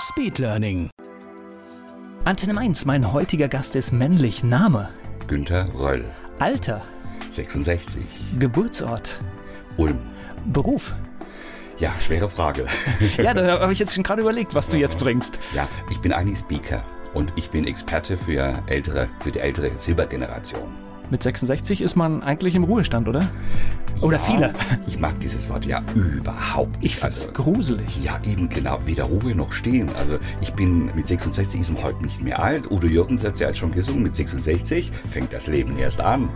[0.00, 0.88] Speedlearning.
[2.24, 4.42] Antenne 1, mein heutiger Gast ist männlich.
[4.42, 4.88] Name,
[5.26, 6.04] Günther Röll,
[6.38, 6.82] Alter,
[7.28, 8.02] 66,
[8.38, 9.20] Geburtsort,
[9.76, 9.98] Ulm.
[10.46, 10.94] Beruf.
[11.78, 12.66] Ja, schwere Frage.
[13.18, 15.38] Ja, da habe ich jetzt schon gerade überlegt, was du jetzt bringst.
[15.54, 20.72] ja, ich bin eigentlich Speaker und ich bin Experte für ältere, für die ältere Silbergeneration.
[21.10, 23.28] Mit 66 ist man eigentlich im Ruhestand, oder?
[24.00, 24.52] Oder ja, viele.
[24.86, 26.84] Ich mag dieses Wort ja überhaupt nicht.
[26.94, 28.02] Ich find's Also, gruselig.
[28.02, 29.88] ja, eben genau, weder Ruhe noch Stehen.
[29.98, 32.70] Also ich bin mit 66 ist man heute nicht mehr alt.
[32.70, 36.28] Udo Jürgens hat es ja schon gesungen, mit 66 fängt das Leben erst an.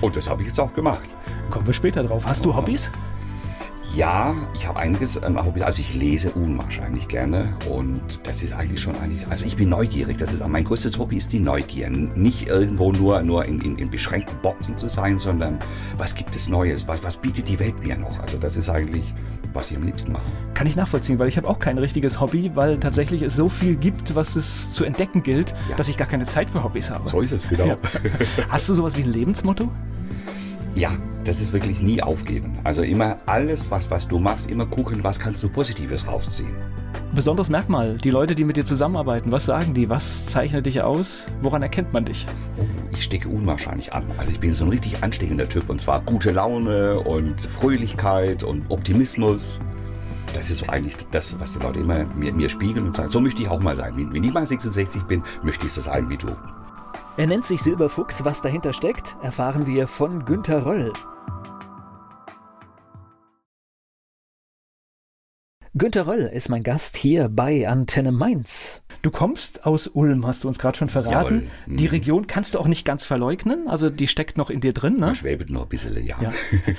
[0.00, 1.04] Und das habe ich jetzt auch gemacht.
[1.50, 2.26] Kommen wir später drauf.
[2.26, 2.90] Hast du Hobbys?
[3.96, 5.62] Ja, ich habe einiges an Hobbys.
[5.62, 9.26] Also ich lese unwahrscheinlich gerne und das ist eigentlich schon eigentlich.
[9.30, 10.18] Also ich bin neugierig.
[10.18, 11.88] Das ist mein größtes Hobby ist die Neugier.
[11.88, 15.58] Nicht irgendwo nur nur in, in, in beschränkten Boxen zu sein, sondern
[15.96, 16.86] was gibt es Neues?
[16.86, 18.20] Was, was bietet die Welt mir noch?
[18.20, 19.14] Also das ist eigentlich,
[19.54, 20.24] was ich am liebsten mache.
[20.52, 23.76] Kann ich nachvollziehen, weil ich habe auch kein richtiges Hobby, weil tatsächlich es so viel
[23.76, 25.76] gibt, was es zu entdecken gilt, Ja.
[25.76, 27.08] dass ich gar keine Zeit für Hobbys habe.
[27.08, 27.64] So ist es genau.
[27.66, 27.76] Ja.
[28.50, 29.70] Hast du sowas wie ein Lebensmotto?
[30.76, 30.90] Ja,
[31.24, 32.58] das ist wirklich nie aufgeben.
[32.62, 36.54] Also immer alles, was was du machst, immer gucken, was kannst du Positives rausziehen.
[37.14, 39.88] Besonderes Merkmal, die Leute, die mit dir zusammenarbeiten, was sagen die?
[39.88, 41.24] Was zeichnet dich aus?
[41.40, 42.26] Woran erkennt man dich?
[42.58, 44.04] Oh, ich stecke unwahrscheinlich an.
[44.18, 48.70] Also ich bin so ein richtig ansteckender Typ und zwar gute Laune und Fröhlichkeit und
[48.70, 49.58] Optimismus.
[50.34, 53.20] Das ist so eigentlich das, was die Leute immer mir, mir spiegeln und sagen, so
[53.22, 53.94] möchte ich auch mal sein.
[53.96, 56.36] Wenn wenn ich mal 66 bin, möchte ich so sein wie du.
[57.18, 58.26] Er nennt sich Silberfuchs.
[58.26, 60.92] Was dahinter steckt, erfahren wir von Günter Röll.
[65.72, 68.82] Günter Röll ist mein Gast hier bei Antenne Mainz.
[69.06, 71.42] Du kommst aus Ulm, hast du uns gerade schon verraten.
[71.66, 71.76] Jawohl.
[71.76, 71.90] Die Mhm.
[71.90, 75.06] Region kannst du auch nicht ganz verleugnen, also die steckt noch in dir drin, ne?
[75.06, 76.20] Man schwebet noch ein bisschen, ja.
[76.20, 76.32] Ja.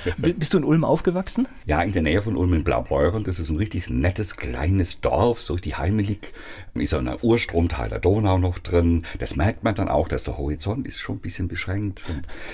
[0.04, 0.32] ja.
[0.36, 1.48] Bist du in Ulm aufgewachsen?
[1.64, 3.24] in der Nähe von Ulm in Blaubeuren.
[3.24, 6.34] Das ist ein richtig nettes, kleines Dorf, so richtig heimelig.
[6.74, 9.06] Ist auch ein Urstromteil der Donau noch drin.
[9.18, 12.02] Das merkt man dann auch, dass der Horizont ist schon ein bisschen beschränkt.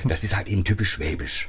[0.05, 1.49] Das ist halt eben typisch schwäbisch.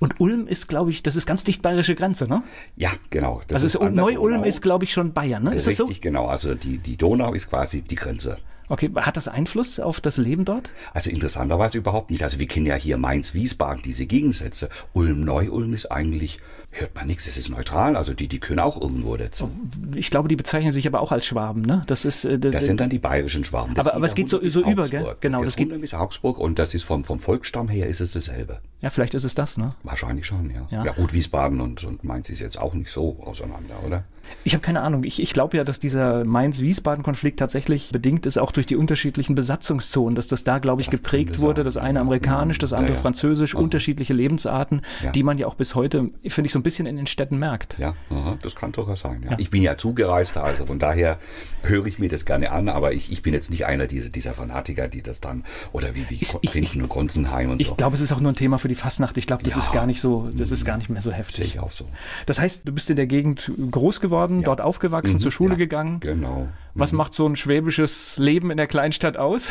[0.00, 2.42] Und Ulm ist, glaube ich, das ist ganz dicht bayerische Grenze, ne?
[2.74, 3.42] Ja, genau.
[3.46, 4.48] Das also ist ist, Neu-Ulm Donau.
[4.48, 5.54] ist, glaube ich, schon Bayern, ne?
[5.54, 5.84] Ist das so?
[5.84, 6.26] Richtig, genau.
[6.26, 8.38] Also die, die Donau ist quasi die Grenze.
[8.70, 10.70] Okay, hat das Einfluss auf das Leben dort?
[10.94, 12.22] Also interessanterweise überhaupt nicht.
[12.22, 14.68] Also wir kennen ja hier Mainz-Wiesbaden, diese Gegensätze.
[14.92, 16.38] Ulm-Neu-Ulm ist eigentlich,
[16.72, 17.96] hört man nichts, es ist neutral.
[17.96, 19.50] Also die, die können auch irgendwo dazu.
[19.94, 21.82] Ich glaube, die bezeichnen sich aber auch als Schwaben, ne?
[21.86, 23.74] Das ist äh, Das sind dann die bayerischen Schwaben.
[23.74, 25.16] Das Aber- aber es geht so- so über, gell?
[25.20, 28.12] Genau, das das geht bis Augsburg und das ist vom, vom Volksstamm her ist es
[28.12, 28.60] dasselbe.
[28.80, 29.70] ja, vielleicht ist es das, ne?
[29.82, 30.66] Wahrscheinlich schon, ja.
[30.70, 30.84] Ja.
[30.84, 34.04] Ja, gut, Wiesbaden und, und Mainz ist jetzt auch nicht so auseinander, oder?
[34.44, 35.04] Ich habe keine Ahnung.
[35.04, 40.14] Ich, ich glaube ja, dass dieser Mainz-Wiesbaden-Konflikt tatsächlich bedingt ist, auch durch die unterschiedlichen Besatzungszonen,
[40.14, 41.64] dass das da, glaube ich, Das geprägt wurde.
[41.64, 42.02] Das eine ja.
[42.02, 43.00] amerikanisch, das Ja, andere ja.
[43.00, 43.60] französisch, Ja.
[43.60, 45.10] unterschiedliche Lebensarten, Ja.
[45.12, 47.76] die man ja auch bis heute, finde ich, so ein bisschen in den Städten merkt.
[47.78, 49.22] Ja, aha, das kann durchaus sein.
[49.24, 49.32] Ja.
[49.32, 49.38] Ja.
[49.38, 51.18] Ich bin ja zugereister, also von daher
[51.62, 54.32] höre ich mir das gerne an, aber ich, ich bin jetzt nicht einer dieser, dieser
[54.34, 57.74] Fanatiker, die das dann, oder wie, wie Ich- ich- Finden und Gonsenheim und Ich so.
[57.74, 59.16] glaube, es ist auch nur ein Thema für die Fastnacht.
[59.16, 59.60] Ich glaube, das Ja.
[59.60, 61.46] ist gar nicht so, das ist gar nicht mehr so Sehe heftig.
[61.46, 61.86] ich auch so.
[62.26, 64.46] Das heißt, du bist in der Gegend groß geworden, Ja.
[64.46, 66.00] dort aufgewachsen, Mhm, zur Schule ja, gegangen.
[66.00, 66.48] Genau.
[66.74, 69.50] Was macht so ein schwäbisches Leben in der Kleinstadt aus?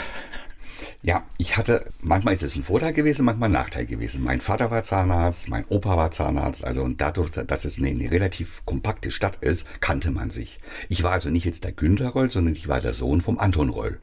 [1.01, 4.23] Ja, ich hatte, manchmal ist es ein Vorteil gewesen, manchmal ein Nachteil gewesen.
[4.23, 8.11] Mein Vater war Zahnarzt, mein Opa war Zahnarzt, also und dadurch, dass es eine, eine
[8.11, 10.59] relativ kompakte Stadt ist, kannte man sich.
[10.87, 13.69] Ich war also nicht jetzt der Günther Röll, sondern ich war der Sohn vom Anton
[13.69, 13.99] Röll.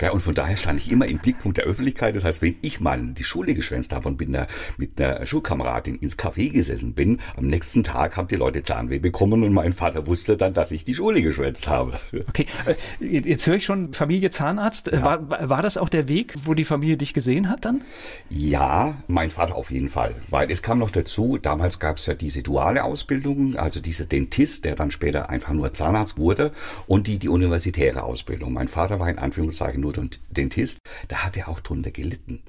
[0.00, 2.16] Ja, und von daher stand ich immer im Blickpunkt der Öffentlichkeit.
[2.16, 4.46] Das heißt, wenn ich mal die Schule geschwänzt habe und bin da
[4.76, 9.42] mit einer Schulkameradin ins Café gesessen bin, am nächsten Tag haben die Leute Zahnweh bekommen
[9.42, 11.98] und mein Vater wusste dann, dass ich die Schule geschwänzt habe.
[12.28, 12.46] Okay,
[13.00, 14.92] äh, jetzt höre ich schon Familie Zahnarzt.
[14.92, 17.82] Äh, War, war das auch der Weg, wo die Familie dich gesehen hat dann?
[18.28, 20.14] Ja, mein Vater auf jeden Fall.
[20.28, 24.64] Weil es kam noch dazu, damals gab es ja diese duale Ausbildung, also dieser Dentist,
[24.64, 26.52] der dann später einfach nur Zahnarzt wurde,
[26.86, 28.52] und die, die universitäre Ausbildung.
[28.52, 29.89] Mein Vater war in Anführungszeichen nur
[30.30, 30.78] Dentist,
[31.08, 32.42] da hat er auch drunter gelitten.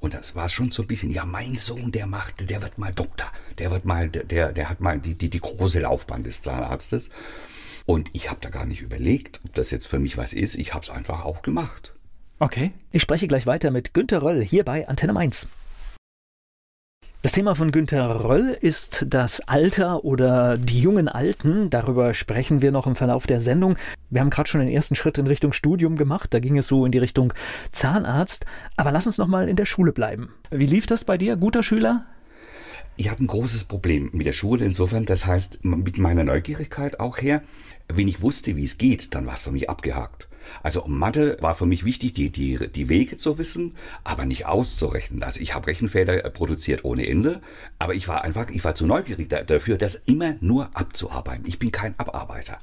[0.00, 2.92] Und das war schon so ein bisschen, ja, mein Sohn, der macht, der wird mal
[2.92, 7.10] Doktor, der wird mal, der, der hat mal die, die, die große Laufbahn des Zahnarztes.
[7.86, 10.54] Und ich habe da gar nicht überlegt, ob das jetzt für mich was ist.
[10.56, 11.94] Ich habe es einfach auch gemacht.
[12.38, 12.72] Okay.
[12.90, 15.48] Ich spreche gleich weiter mit Günter Röll hier bei Antenne Mainz.
[17.22, 21.70] Das Thema von Günter Röll ist das Alter oder die jungen Alten.
[21.70, 23.76] Darüber sprechen wir noch im Verlauf der Sendung.
[24.10, 26.34] Wir haben gerade schon den ersten Schritt in Richtung Studium gemacht.
[26.34, 27.32] Da ging es so in die Richtung
[27.70, 28.44] Zahnarzt.
[28.76, 30.30] Aber lass uns noch mal in der Schule bleiben.
[30.50, 31.36] Wie lief das bei dir?
[31.36, 32.06] Guter Schüler?
[32.96, 37.18] Ich hatte ein großes Problem mit der Schule insofern, das heißt mit meiner Neugierigkeit auch
[37.18, 37.42] her.
[37.86, 40.26] Wenn ich wusste, wie es geht, dann war es für mich abgehakt.
[40.62, 45.22] Also Mathe war für mich wichtig, die, die, die Wege zu wissen, aber nicht auszurechnen.
[45.22, 47.40] Also ich habe Rechenfehler produziert ohne Ende,
[47.78, 51.46] aber ich war einfach, ich war zu neugierig dafür, das immer nur abzuarbeiten.
[51.46, 52.58] Ich bin kein Abarbeiter.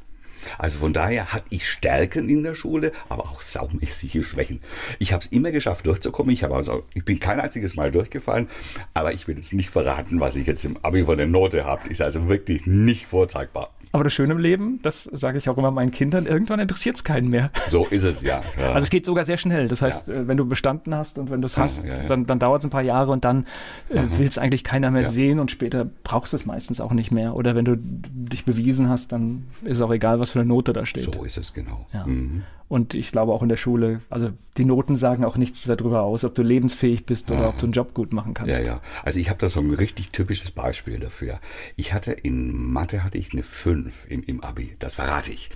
[0.58, 4.62] Also von daher hatte ich Stärken in der Schule, aber auch saumäßige Schwächen.
[4.98, 6.34] Ich habe es immer geschafft, durchzukommen.
[6.34, 8.48] Ich, also, ich bin kein einziges Mal durchgefallen,
[8.94, 11.90] aber ich will jetzt nicht verraten, was ich jetzt im Abi von der Note habe.
[11.90, 13.74] Ist also wirklich nicht vorzeigbar.
[13.92, 17.04] Aber das Schöne im Leben, das sage ich auch immer meinen Kindern, irgendwann interessiert es
[17.04, 17.50] keinen mehr.
[17.68, 18.42] So ist es, ja.
[18.60, 18.74] ja.
[18.74, 19.68] Also es geht sogar sehr schnell.
[19.68, 20.14] Das heißt, ja.
[20.16, 22.68] Äh, wenn du bestanden hast und wenn du es hast, ja, dann, dann dauert es
[22.68, 23.48] ein paar Jahre und dann
[23.90, 27.12] äh, will es eigentlich keiner mehr sehen und später brauchst du es meistens auch nicht
[27.12, 27.36] mehr.
[27.36, 30.72] Oder wenn du dich bewiesen hast, dann ist es auch egal, was für eine Note
[30.74, 31.12] da steht.
[31.12, 31.88] So ist es, genau.
[32.06, 32.44] Mhm.
[32.70, 36.24] Und ich glaube auch in der Schule, also die Noten sagen auch nichts darüber aus,
[36.24, 37.50] ob du lebensfähig bist oder Aha.
[37.50, 38.54] ob du einen Job gut machen kannst.
[38.54, 38.82] Ja, ja.
[39.04, 41.40] Also ich habe da so ein richtig typisches Beispiel dafür.
[41.78, 44.76] Ich hatte in Mathe hatte ich eine 5 im, im Abi.
[44.78, 45.50] Das verrate ich.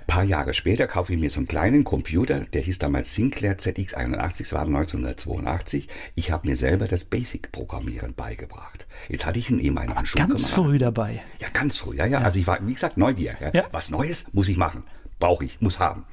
[0.00, 3.56] Ein paar Jahre später kaufe ich mir so einen kleinen Computer, der hieß damals Sinclair
[3.56, 5.86] ZX81, das war 1982.
[6.16, 8.88] Ich habe mir selber das Basic-Programmieren beigebracht.
[9.08, 10.42] Jetzt hatte ich einen ehemaligen Schulkameraden.
[10.42, 11.22] Ganz früh dabei.
[11.38, 11.94] Ja, ganz früh.
[11.94, 12.24] Ja, ja, ja.
[12.24, 13.36] Also ich war, wie gesagt, Neugier.
[13.40, 13.50] Ja.
[13.52, 13.64] ja.
[13.70, 14.82] Was Neues muss ich machen.
[15.20, 16.06] Brauche ich, muss haben.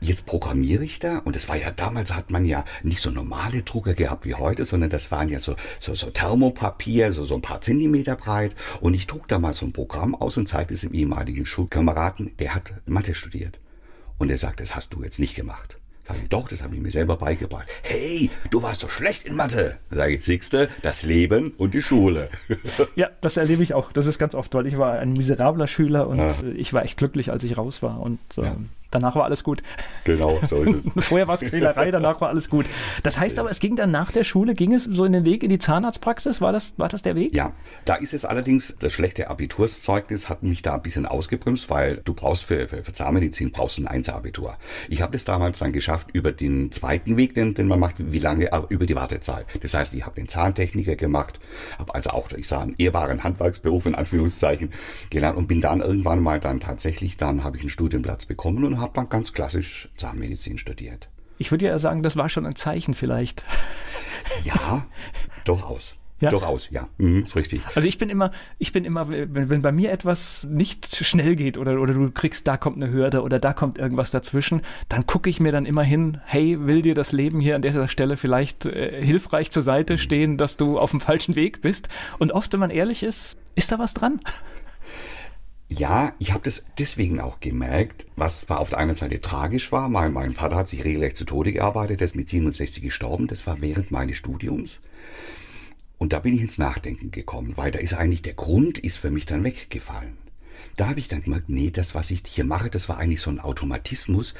[0.00, 3.62] Jetzt programmiere ich da und es war ja damals hat man ja nicht so normale
[3.62, 7.42] Drucker gehabt wie heute, sondern das waren ja so, so, so Thermopapier, so, so ein
[7.42, 10.82] paar Zentimeter breit und ich druck da mal so ein Programm aus und zeigte es
[10.82, 13.58] dem ehemaligen Schulkameraden, der hat Mathe studiert.
[14.18, 15.78] Und er sagt, das hast du jetzt nicht gemacht.
[16.06, 17.68] Sag ich, doch, das habe ich mir selber beigebracht.
[17.82, 19.78] Hey, du warst doch schlecht in Mathe.
[19.90, 22.30] Sag ich, siehste, das Leben und die Schule.
[22.96, 23.92] ja, das erlebe ich auch.
[23.92, 26.32] Das ist ganz oft, weil ich war ein miserabler Schüler und ja.
[26.56, 28.00] ich war echt glücklich, als ich raus war.
[28.00, 28.56] Und ja
[28.90, 29.62] danach war alles gut.
[30.04, 30.92] Genau, so ist es.
[31.04, 32.66] Vorher war es Quälerei, danach war alles gut.
[33.02, 35.42] Das heißt aber, es ging dann nach der Schule, ging es so in den Weg
[35.42, 36.40] in die Zahnarztpraxis?
[36.40, 37.34] War das, war das der Weg?
[37.34, 37.52] Ja,
[37.84, 42.14] da ist es allerdings, das schlechte Abiturszeugnis hat mich da ein bisschen ausgebremst, weil du
[42.14, 44.56] brauchst für, für, für Zahnmedizin brauchst ein Einzelabitur.
[44.88, 48.18] Ich habe das damals dann geschafft über den zweiten Weg, den, den man macht, wie
[48.18, 49.46] lange, über die Wartezeit.
[49.60, 51.40] Das heißt, ich habe den Zahntechniker gemacht,
[51.78, 54.72] habe also auch, ich sage, einen ehrbaren Handwerksberuf in Anführungszeichen
[55.10, 58.77] gelernt und bin dann irgendwann mal dann tatsächlich, dann habe ich einen Studienplatz bekommen und
[58.80, 61.08] habe dann ganz klassisch Zahnmedizin studiert.
[61.38, 63.44] Ich würde ja sagen, das war schon ein Zeichen vielleicht.
[64.44, 64.86] Ja,
[65.44, 65.94] durchaus.
[66.20, 66.30] Ja.
[66.30, 66.88] Durchaus, ja.
[66.98, 67.62] Mhm, ist richtig.
[67.76, 71.56] Also ich bin immer, ich bin immer, wenn, wenn bei mir etwas nicht schnell geht
[71.56, 75.30] oder, oder du kriegst, da kommt eine Hürde oder da kommt irgendwas dazwischen, dann gucke
[75.30, 78.66] ich mir dann immer hin, hey, will dir das Leben hier an dieser Stelle vielleicht
[78.66, 81.88] äh, hilfreich zur Seite stehen, dass du auf dem falschen Weg bist?
[82.18, 84.20] Und oft, wenn man ehrlich ist, ist da was dran?
[85.68, 89.90] Ja, ich habe das deswegen auch gemerkt, was zwar auf der einen Seite tragisch war.
[89.90, 93.26] Mein, mein Vater hat sich regelrecht zu Tode gearbeitet, er ist mit 67 gestorben.
[93.26, 94.80] Das war während meines Studiums.
[95.98, 99.10] Und da bin ich ins Nachdenken gekommen, weil da ist eigentlich der Grund ist für
[99.10, 100.16] mich dann weggefallen.
[100.76, 103.30] Da habe ich dann gemerkt, nee, das, was ich hier mache, das war eigentlich so
[103.30, 104.34] ein Automatismus,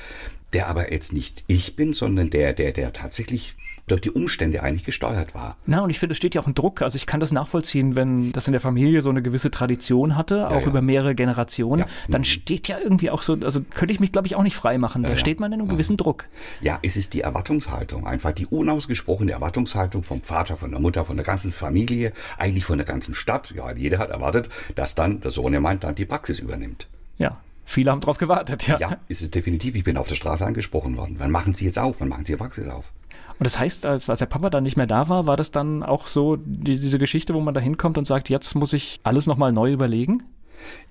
[0.53, 3.57] der aber jetzt nicht ich bin, sondern der, der, der tatsächlich
[3.91, 5.57] durch die Umstände eigentlich gesteuert war.
[5.67, 6.83] Na, und ich finde, es steht ja auch ein Druck.
[6.83, 10.49] Also ich kann das nachvollziehen, wenn das in der Familie so eine gewisse Tradition hatte,
[10.49, 10.67] auch ja.
[10.67, 11.87] über mehrere Generationen, ja.
[12.09, 12.27] dann mhm.
[12.27, 15.03] steht ja irgendwie auch so, also könnte ich mich, glaube ich, auch nicht frei machen.
[15.03, 16.27] Da steht man in einem gewissen Druck.
[16.61, 21.17] Ja, es ist die Erwartungshaltung, einfach die unausgesprochene Erwartungshaltung vom Vater, von der Mutter, von
[21.17, 23.53] der ganzen Familie, eigentlich von der ganzen Stadt.
[23.57, 26.87] Ja, jeder hat erwartet, dass dann der Sohn meint, dann die Praxis übernimmt.
[27.17, 28.79] Ja, Viele haben darauf gewartet, ja.
[28.79, 29.75] Ja, ist es definitiv.
[29.75, 31.17] Ich bin auf der Straße angesprochen worden.
[31.19, 31.97] Wann machen Sie jetzt auf?
[31.99, 32.95] Wann machen Sie Ihre Praxis auf?
[33.39, 35.83] Und das heißt, als, als der Papa dann nicht mehr da war, war das dann
[35.83, 39.27] auch so die, diese Geschichte, wo man da hinkommt und sagt, jetzt muss ich alles
[39.27, 40.25] nochmal neu überlegen?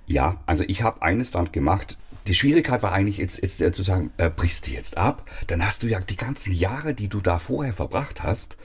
[0.06, 1.98] Ja, also ich habe eines dann gemacht.
[2.27, 5.84] Die Schwierigkeit war eigentlich jetzt, jetzt zu sagen, äh, brichst du jetzt ab, dann hast
[5.84, 8.58] du ja die ganzen Jahre, die du da vorher verbracht hast,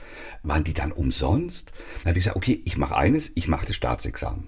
[0.43, 1.71] waren die dann umsonst?
[2.03, 4.47] Dann habe ich gesagt, okay, ich mache eines, ich mache das Staatsexamen.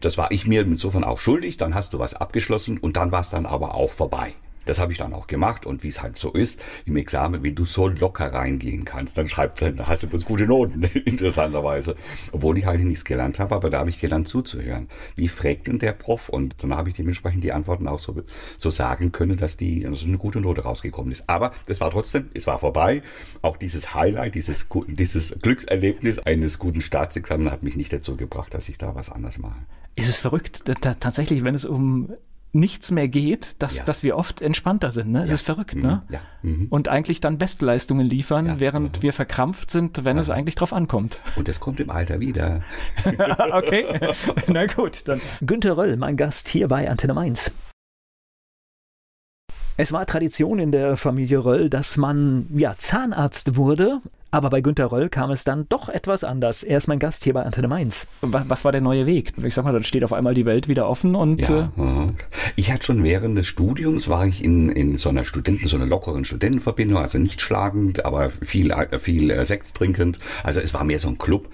[0.00, 3.20] Das war ich mir insofern auch schuldig, dann hast du was abgeschlossen und dann war
[3.20, 4.34] es dann aber auch vorbei.
[4.66, 7.54] Das habe ich dann auch gemacht und wie es halt so ist, im Examen, wenn
[7.54, 11.96] du so locker reingehen kannst, dann schreibt dann hast du bloß gute Noten, interessanterweise.
[12.32, 14.88] Obwohl ich eigentlich nichts gelernt habe, aber da habe ich gelernt zuzuhören.
[15.16, 16.28] Wie fragt denn der Prof?
[16.28, 18.22] Und dann habe ich dementsprechend die Antworten auch so,
[18.58, 21.28] so sagen können, dass die also eine gute Note rausgekommen ist.
[21.28, 23.02] Aber das war trotzdem, es war vorbei.
[23.42, 28.68] Auch dieses Highlight, dieses, dieses Glückserlebnis eines guten Staatsexamens hat mich nicht dazu gebracht, dass
[28.68, 29.60] ich da was anders mache.
[29.96, 30.64] Ist es verrückt,
[31.00, 32.12] tatsächlich, wenn es um
[32.52, 33.84] nichts mehr geht, dass, Ja.
[33.84, 35.10] dass wir oft entspannter sind.
[35.12, 35.22] Ne?
[35.22, 35.34] Es Ja.
[35.34, 35.82] ist verrückt, Mhm.
[35.82, 36.02] ne?
[36.08, 36.20] Ja.
[36.42, 36.66] Mhm.
[36.70, 38.60] Und eigentlich dann Bestleistungen liefern, Ja.
[38.60, 41.18] während wir verkrampft sind, wenn es eigentlich drauf ankommt.
[41.36, 42.62] Und das kommt im Alter wieder.
[43.52, 43.84] okay,
[44.48, 45.20] na gut, dann.
[45.42, 47.52] Günter Röll, mein Gast hier bei Antenne Mainz.
[49.76, 54.00] Es war Tradition in der Familie Röll, dass man ja Zahnarzt wurde,
[54.30, 56.62] aber bei Günter Röll kam es dann doch etwas anders.
[56.62, 58.06] Er ist mein Gast hier bei Antenne Mainz.
[58.20, 59.32] Was, was war der neue Weg?
[59.42, 62.14] Ich sag mal, dann steht auf einmal die Welt wieder offen und äh, Ja, mhm.
[62.56, 65.86] ich hatte schon während des Studiums war ich in, in so einer Studenten, so einer
[65.86, 70.18] lockeren Studentenverbindung, also nicht schlagend, aber viel, äh, viel äh, Sekt trinkend.
[70.44, 71.48] Also es war mehr so ein Club.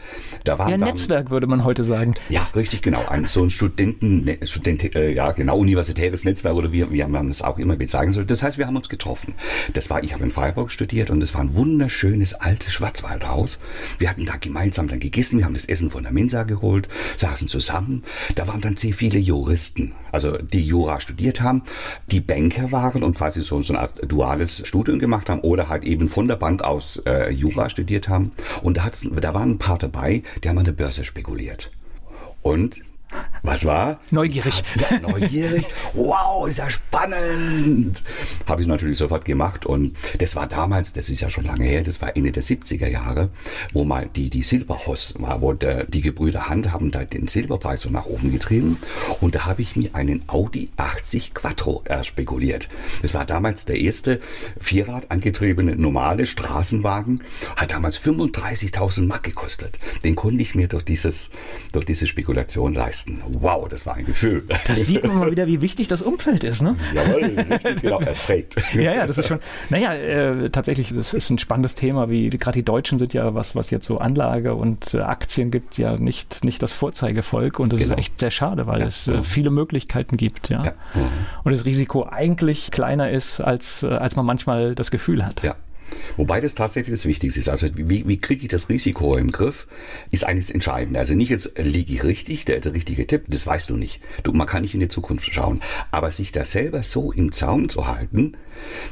[0.44, 2.14] Da waren ja, dann, Netzwerk würde man heute sagen.
[2.28, 3.06] Ja, richtig, genau.
[3.08, 7.30] Ein, so ein Studenten, ne, Student, äh, ja, genau, universitäres Netzwerk oder wie, wie man
[7.30, 8.26] es auch immer bezeichnen soll.
[8.26, 9.34] Das heißt, wir haben uns getroffen.
[9.72, 13.58] Das war, ich habe in Freiburg studiert und es war ein wunderschönes altes Schwarzwaldhaus.
[13.98, 17.48] Wir hatten da gemeinsam dann gegessen, wir haben das Essen von der Mensa geholt, saßen
[17.48, 18.02] zusammen.
[18.34, 21.62] Da waren dann sehr viele Juristen, also die Jura studiert haben,
[22.10, 25.84] die Banker waren und quasi so, so eine Art duales Studium gemacht haben oder halt
[25.84, 28.32] eben von der Bank aus äh, Jura studiert haben.
[28.62, 31.70] Und da, da waren ein paar dabei, die haben an der Börse spekuliert.
[32.42, 32.82] Und
[33.46, 34.00] was war?
[34.10, 34.62] Neugierig.
[34.76, 35.64] Ja, neugierig.
[35.94, 38.02] Wow, ist ja spannend.
[38.46, 39.64] Habe ich natürlich sofort gemacht.
[39.64, 42.88] Und das war damals, das ist ja schon lange her, das war Ende der 70er
[42.88, 43.30] Jahre,
[43.72, 47.82] wo mal die, die Silberhoss war, wo der, die Gebrüder Hand haben da den Silberpreis
[47.82, 48.78] so nach oben getrieben.
[49.20, 52.68] Und da habe ich mir einen Audi 80 Quattro erspekuliert.
[53.02, 54.20] Das war damals der erste
[54.58, 57.22] Vierrad angetriebene normale Straßenwagen.
[57.56, 59.78] Hat damals 35.000 Mark gekostet.
[60.04, 61.30] Den konnte ich mir durch dieses,
[61.72, 63.22] durch diese Spekulation leisten.
[63.40, 64.44] Wow, das war ein Gefühl.
[64.66, 66.76] Da sieht man mal wieder, wie wichtig das Umfeld ist, ne?
[66.94, 68.56] Jawohl, richtig, genau, es prägt.
[68.74, 69.38] Ja, ja, das ist schon,
[69.70, 73.54] naja, äh, tatsächlich, das ist ein spannendes Thema, wie, gerade die Deutschen sind ja, was,
[73.54, 77.80] was jetzt so Anlage und äh, Aktien gibt, ja nicht, nicht das Vorzeigevolk und das
[77.80, 77.94] Genau.
[77.94, 80.64] ist echt sehr schade, weil Ja, es äh, viele Möglichkeiten gibt, ja.
[80.64, 80.72] Ja.
[80.94, 81.08] Mhm.
[81.44, 85.42] Und das Risiko eigentlich kleiner ist, als, äh, als man manchmal das Gefühl hat.
[85.42, 85.54] Ja.
[86.16, 87.48] Wobei das tatsächlich das Wichtigste ist.
[87.48, 89.66] Also wie, wie kriege ich das Risiko im Griff,
[90.10, 90.96] ist eines entscheidend.
[90.96, 94.00] Also nicht jetzt liege ich richtig, der, der richtige Tipp, das weißt du nicht.
[94.22, 95.60] Du, man kann nicht in die Zukunft schauen.
[95.90, 98.36] Aber sich da selber so im Zaum zu halten,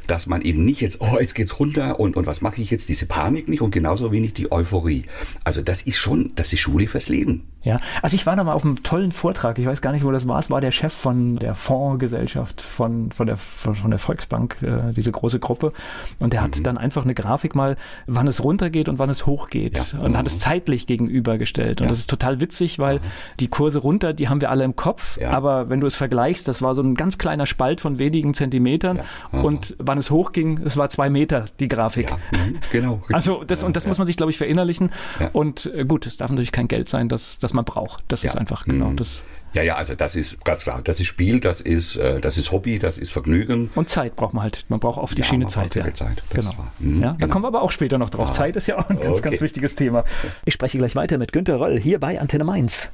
[0.07, 2.89] dass man eben nicht jetzt, oh, jetzt geht's runter und, und was mache ich jetzt?
[2.89, 5.05] Diese Panik nicht und genauso wenig die Euphorie.
[5.45, 7.49] Also das ist schon, das ist Schule fürs Leben.
[7.63, 10.11] Ja, also ich war da mal auf einem tollen Vortrag, ich weiß gar nicht, wo
[10.11, 14.59] das war, es war der Chef von der Fondsgesellschaft von, von, der, von, der Volksbank,
[14.61, 15.73] äh, diese große Gruppe.
[16.19, 17.77] Und der hat dann einfach eine Grafik mal,
[18.07, 19.93] wann es runtergeht und wann es hochgeht.
[19.93, 19.99] Ja.
[20.01, 21.81] Und hat es zeitlich gegenübergestellt.
[21.81, 21.91] Und Ja.
[21.91, 23.01] das ist total witzig, weil
[23.41, 25.19] die Kurse runter, die haben wir alle im Kopf.
[25.21, 25.31] Ja.
[25.31, 29.01] Aber wenn du es vergleichst, das war so ein ganz kleiner Spalt von wenigen Zentimetern.
[29.33, 29.41] Ja.
[29.41, 32.11] Und wann es hochging, es war zwei Meter, die Grafik.
[32.33, 33.03] Mhm, genau.
[33.13, 34.91] Also das, und das muss man sich, glaube ich, verinnerlichen.
[35.33, 38.05] Und äh, gut, es darf natürlich kein Geld sein, das, das man braucht.
[38.09, 38.97] Das ist einfach genau Mhm.
[38.97, 39.23] das.
[39.55, 40.81] Ja, ja, also das ist ganz klar.
[40.83, 43.71] Das ist Spiel, das ist, äh, das ist Hobby, das ist Vergnügen.
[43.75, 44.65] Und Zeit braucht man halt.
[44.69, 45.71] Man braucht auf die Ja, Schiene man Zeit.
[45.75, 45.95] braucht Ja.
[45.95, 46.53] Zeit, Genau.
[46.81, 47.33] Mhm, ja, da genau.
[47.33, 48.29] kommen wir aber auch später noch drauf.
[48.31, 48.33] Ah.
[48.33, 49.31] Zeit ist ja auch ein ganz, Okay.
[49.31, 50.05] ganz wichtiges Thema.
[50.45, 52.91] Ich spreche gleich weiter mit Günter Röll hier bei Antenne Mainz.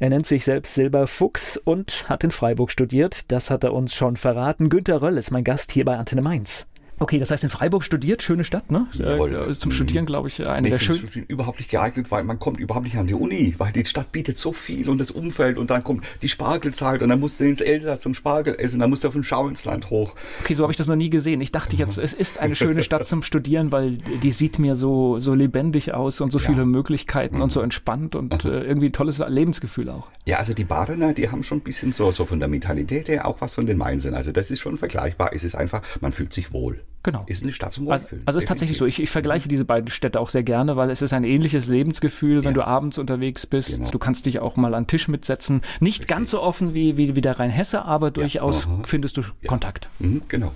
[0.00, 3.30] Er nennt sich selbst Silberfuchs und hat in Freiburg studiert.
[3.30, 4.68] Das hat er uns schon verraten.
[4.68, 6.66] Günter Röll ist mein Gast hier bei Antenne Mainz.
[6.98, 8.86] Okay, das heißt in Freiburg studiert, schöne Stadt, ne?
[8.92, 9.34] Jawohl.
[9.52, 9.74] Äh, zum Mhm.
[9.74, 11.08] Studieren, glaube ich, eine Nee, der schönsten.
[11.08, 14.12] Studieren überhaupt nicht geeignet, weil man kommt überhaupt nicht an die Uni, weil die Stadt
[14.12, 17.44] bietet so viel und das Umfeld und dann kommt die Spargelzeit und dann musst du
[17.44, 20.14] ins Elsass zum Spargel essen, dann musst du auf den Schau ins Land hoch.
[20.42, 21.40] Okay, so habe ich das noch nie gesehen.
[21.40, 25.18] Ich dachte jetzt, es ist eine schöne Stadt zum Studieren, weil die sieht mir so,
[25.18, 26.46] so lebendig aus und so Ja.
[26.46, 27.64] viele Möglichkeiten und so Mhm.
[27.64, 30.08] entspannt und äh, irgendwie ein tolles Lebensgefühl auch.
[30.26, 33.26] Ja, also die Badener, die haben schon ein bisschen so, so von der Mentalität her
[33.26, 34.14] auch was von den Mainzern.
[34.14, 35.30] Also das ist schon vergleichbar.
[35.34, 36.82] Es ist einfach, man fühlt sich wohl.
[37.04, 37.20] Genau.
[37.26, 38.22] Ist eine Stadt zum Also, Wohlfühlen.
[38.26, 40.88] also es ist tatsächlich so, ich, ich vergleiche diese beiden Städte auch sehr gerne, weil
[40.90, 42.62] es ist ein ähnliches Lebensgefühl, wenn Ja.
[42.62, 43.76] du abends unterwegs bist.
[43.76, 43.90] Genau.
[43.90, 45.60] Du kannst dich auch mal an Tisch mitsetzen.
[45.80, 48.80] Nicht ganz so offen wie, wie, wie der Rhein-Hesse, aber durchaus aha.
[48.84, 49.88] findest du Kontakt.
[49.98, 50.52] Mhm, genau.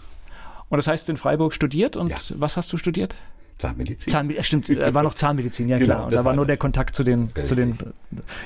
[0.71, 2.17] Und das heißt, in Freiburg studiert und Ja.
[2.37, 3.15] was hast du studiert?
[3.59, 4.11] Zahnmedizin.
[4.13, 6.05] Zahnmedizin, stimmt, war noch Zahnmedizin, ja Genau, klar.
[6.05, 6.53] Und das da war war nur das.
[6.53, 7.77] der Kontakt zu den, zu den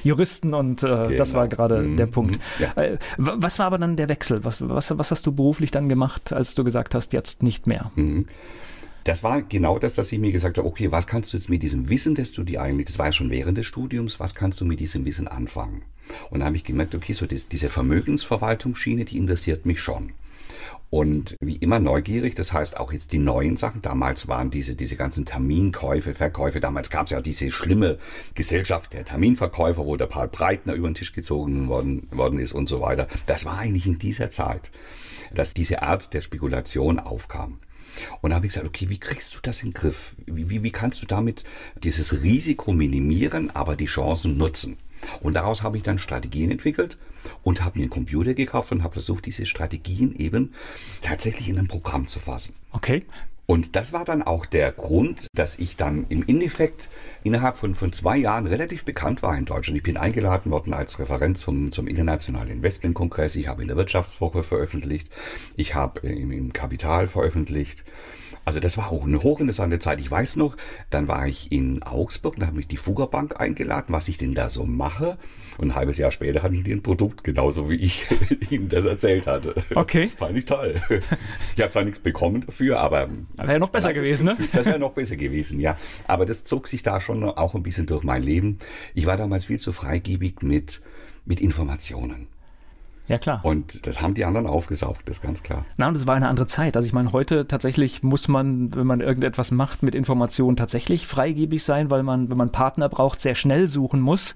[0.02, 1.40] Juristen und äh, das Genau.
[1.40, 2.36] war gerade Mhm, der Punkt.
[2.36, 2.40] mhm,
[2.76, 2.82] ja.
[2.82, 4.44] Äh, wa- was war aber dann der Wechsel?
[4.44, 7.90] Was, was, was hast du beruflich dann gemacht, als du gesagt hast, jetzt nicht mehr?
[7.96, 8.24] Mhm.
[9.04, 11.62] Das war genau das, dass ich mir gesagt habe, okay, was kannst du jetzt mit
[11.64, 14.60] diesem Wissen, das du dir eigentlich, das war ja schon während des Studiums, was kannst
[14.60, 15.82] du mit diesem Wissen anfangen?
[16.30, 20.12] Und da habe ich gemerkt, okay, so das, diese Vermögensverwaltungsschiene, die interessiert mich schon.
[20.92, 23.80] Und wie immer neugierig, das heißt auch jetzt die neuen Sachen.
[23.80, 27.96] Damals waren diese, diese ganzen Terminkäufe, Verkäufe, damals gab es ja diese schlimme
[28.34, 32.68] Gesellschaft der Terminverkäufer, wo der Paul Breitner über den Tisch gezogen worden, worden ist und
[32.68, 33.08] so weiter.
[33.24, 34.70] Das war eigentlich in dieser Zeit,
[35.32, 37.60] dass diese Art der Spekulation aufkam.
[38.20, 40.14] Und da habe ich gesagt, okay, wie kriegst du das in den Griff?
[40.26, 41.44] Wie, wie, wie kannst du damit
[41.82, 44.76] dieses Risiko minimieren, aber die Chancen nutzen?
[45.20, 46.96] Und daraus habe ich dann Strategien entwickelt
[47.42, 50.52] und habe mir einen Computer gekauft und habe versucht, diese Strategien eben
[51.00, 52.54] tatsächlich in ein Programm zu fassen.
[52.72, 53.04] Okay.
[53.44, 56.88] Und das war dann auch der Grund, dass ich dann im Endeffekt
[57.24, 59.76] innerhalb von, von zwei Jahren relativ bekannt war in Deutschland.
[59.76, 63.34] Ich bin eingeladen worden als Referent zum, zum Internationalen Investmentkongress.
[63.36, 65.08] Ich habe in der Wirtschaftswoche veröffentlicht.
[65.56, 67.84] Ich habe im, im Kapital veröffentlicht.
[68.44, 70.00] Also das war auch eine hochinteressante Zeit.
[70.00, 70.56] Ich weiß noch,
[70.90, 74.34] dann war ich in Augsburg, da habe mich die Fugger Bank eingeladen, was ich denn
[74.34, 75.16] da so mache.
[75.58, 78.06] Und ein halbes Jahr später hatten die ein Produkt, genauso wie ich
[78.50, 79.54] ihnen das erzählt hatte.
[79.74, 80.10] Okay.
[80.16, 80.80] Fand ich toll.
[81.54, 83.08] Ich habe zwar nichts bekommen dafür, aber...
[83.36, 84.50] Wäre noch besser gewesen, Gefühl, ne?
[84.52, 85.76] Das wäre noch besser gewesen, ja.
[86.06, 88.58] Aber das zog sich da schon auch ein bisschen durch mein Leben.
[88.94, 90.80] Ich war damals viel zu freigebig mit,
[91.24, 92.28] mit Informationen.
[93.12, 93.40] Ja, klar.
[93.42, 95.66] Und das haben die anderen aufgesaugt, das ist ganz klar.
[95.76, 96.76] Na, und es war eine andere Zeit.
[96.76, 101.62] Also ich meine, heute tatsächlich muss man, wenn man irgendetwas macht mit Informationen, tatsächlich freigebig
[101.62, 104.34] sein, weil man, wenn man Partner braucht, sehr schnell suchen muss.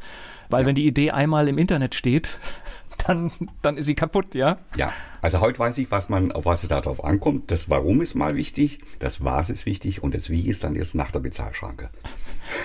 [0.50, 0.66] Weil ja.
[0.66, 2.38] wenn die Idee einmal im Internet steht,
[3.06, 4.58] dann, dann ist sie kaputt, ja?
[4.76, 4.92] Ja,
[5.22, 7.50] also heute weiß ich, was man, auf was es darauf ankommt.
[7.50, 10.94] Das Warum ist mal wichtig, das Was ist wichtig und das Wie ist dann erst
[10.94, 11.88] nach der Bezahlschranke.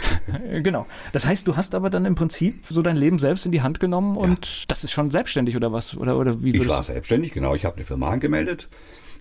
[0.63, 0.85] genau.
[1.11, 3.79] Das heißt, du hast aber dann im Prinzip so dein Leben selbst in die Hand
[3.79, 4.65] genommen und ja.
[4.67, 5.95] das ist schon selbstständig oder was?
[5.97, 7.55] Oder, oder wie ich war selbstständig, genau.
[7.55, 8.69] Ich habe eine Firma angemeldet.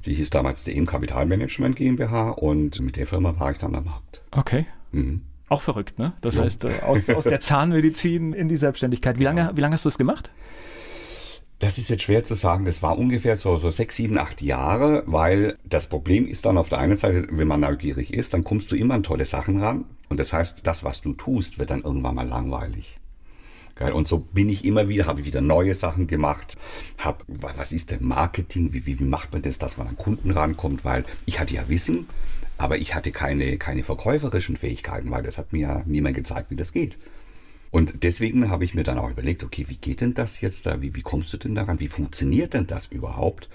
[0.06, 4.22] Die hieß damals DM Kapitalmanagement GmbH und mit der Firma war ich dann am Markt.
[4.30, 4.66] Okay.
[4.92, 5.22] Mhm.
[5.50, 6.12] Auch verrückt, ne?
[6.20, 6.44] Das ja.
[6.44, 9.18] heißt, äh, aus, aus der Zahnmedizin in die Selbstständigkeit.
[9.18, 9.56] Wie lange, ja.
[9.56, 10.30] wie lange hast du das gemacht?
[11.58, 12.64] Das ist jetzt schwer zu sagen.
[12.64, 16.70] Das war ungefähr so, so sechs, sieben, acht Jahre, weil das Problem ist dann auf
[16.70, 19.84] der einen Seite, wenn man neugierig ist, dann kommst du immer an tolle Sachen ran.
[20.10, 22.98] Und das heißt, das, was du tust, wird dann irgendwann mal langweilig.
[23.94, 26.58] Und so bin ich immer wieder, habe ich wieder neue Sachen gemacht,
[26.98, 30.32] habe, was ist denn Marketing, wie, wie, wie macht man das, dass man an Kunden
[30.32, 32.06] rankommt, weil ich hatte ja Wissen,
[32.58, 36.56] aber ich hatte keine, keine verkäuferischen Fähigkeiten, weil das hat mir ja niemand gezeigt, wie
[36.56, 36.98] das geht.
[37.70, 40.82] Und deswegen habe ich mir dann auch überlegt, okay, wie geht denn das jetzt da?
[40.82, 41.80] Wie, wie kommst du denn daran?
[41.80, 43.48] Wie funktioniert denn das überhaupt?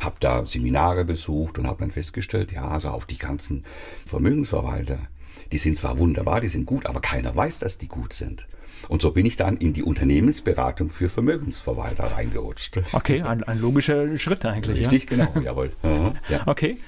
[0.00, 3.64] Hab da Seminare besucht und habe dann festgestellt, ja, also auch die ganzen
[4.06, 4.98] Vermögensverwalter,
[5.52, 8.46] die sind zwar wunderbar, die sind gut, aber keiner weiß, dass die gut sind.
[8.88, 12.80] Und so bin ich dann in die Unternehmensberatung für Vermögensverwalter reingerutscht.
[12.92, 14.80] Okay, ein, ein logischer Schritt eigentlich.
[14.80, 15.26] Richtig, ja?
[15.26, 15.72] genau, jawohl.
[16.28, 16.46] ja.
[16.46, 16.78] Okay.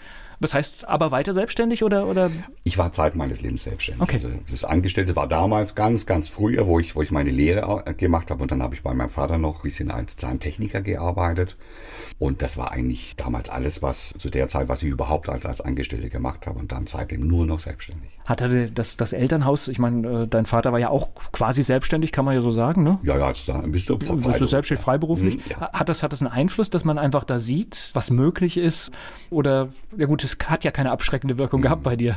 [0.41, 2.07] Das heißt, aber weiter selbstständig oder?
[2.07, 2.31] oder?
[2.65, 4.03] Ich war Zeit meines Lebens selbstständig.
[4.03, 4.17] Okay.
[4.17, 8.31] Also das Angestellte war damals ganz, ganz früher, wo ich, wo ich meine Lehre gemacht
[8.31, 11.57] habe und dann habe ich bei meinem Vater noch ein bisschen als Zahntechniker gearbeitet.
[12.19, 15.61] Und das war eigentlich damals alles, was zu der Zeit, was ich überhaupt als, als
[15.61, 18.11] Angestellte gemacht habe und dann seitdem nur noch selbstständig.
[18.27, 22.25] Hatte das, das Elternhaus, ich meine, äh, dein Vater war ja auch quasi selbstständig, kann
[22.25, 22.99] man ja so sagen, ne?
[23.03, 25.37] Ja, ja, da bist du, bist du selbstständig, freiberuflich.
[25.37, 25.73] Mhm, ja.
[25.73, 28.91] Hat, das, hat das einen Einfluss, dass man einfach da sieht, was möglich ist?
[29.31, 31.65] Oder, ja gut, es hat ja keine abschreckende Wirkung mhm.
[31.65, 32.17] gehabt bei dir.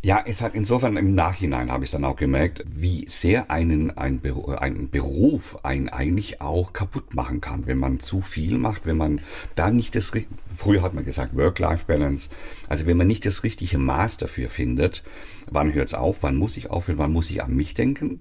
[0.00, 4.20] Ja, es hat insofern im Nachhinein habe ich dann auch gemerkt, wie sehr einen ein,
[4.58, 9.20] ein Beruf einen eigentlich auch kaputt machen kann, wenn man zu viel macht, wenn man
[9.56, 10.12] da nicht das
[10.56, 12.28] früher hat man gesagt Work-Life-Balance,
[12.68, 15.02] also wenn man nicht das richtige Maß dafür findet,
[15.50, 18.20] wann hört es auf, wann muss ich aufhören, wann muss ich an mich denken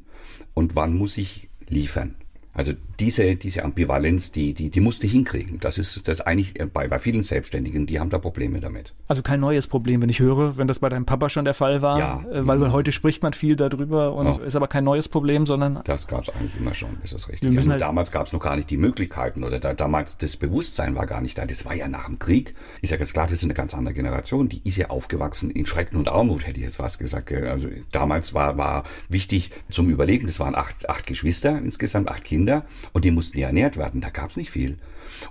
[0.56, 2.16] und wann muss ich liefern.
[2.54, 5.60] Also diese, diese Ambivalenz, die, die, die musst du hinkriegen.
[5.60, 8.94] Das ist das eigentlich bei, bei vielen Selbstständigen, die haben da Probleme damit.
[9.08, 11.82] Also kein neues Problem, wenn ich höre, wenn das bei deinem Papa schon der Fall
[11.82, 12.72] war, ja, äh, weil ja.
[12.72, 14.38] heute spricht man viel darüber und ja.
[14.38, 15.82] ist aber kein neues Problem, sondern.
[15.86, 17.56] Das gab es eigentlich immer schon, ist das richtig.
[17.56, 20.96] Also halt damals gab es noch gar nicht die Möglichkeiten oder da, damals das Bewusstsein
[20.96, 21.46] war gar nicht da.
[21.46, 22.56] Das war ja nach dem Krieg.
[22.82, 24.50] Ist ja ganz klar, das ist eine ganz andere Generation.
[24.50, 27.32] Die ist ja aufgewachsen in Schrecken und Armut, hätte ich jetzt was gesagt.
[27.32, 32.66] Also damals war, war wichtig zum Überleben, das waren acht, acht Geschwister insgesamt, acht Kinder
[32.94, 34.78] und die mussten ja ernährt werden, da gab es nicht viel.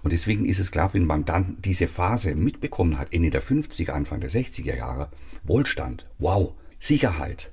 [0.03, 3.91] Und deswegen ist es klar, wenn man dann diese Phase mitbekommen hat, Ende der 50er,
[3.91, 5.09] Anfang der 60er Jahre,
[5.45, 7.51] Wohlstand, wow, Sicherheit.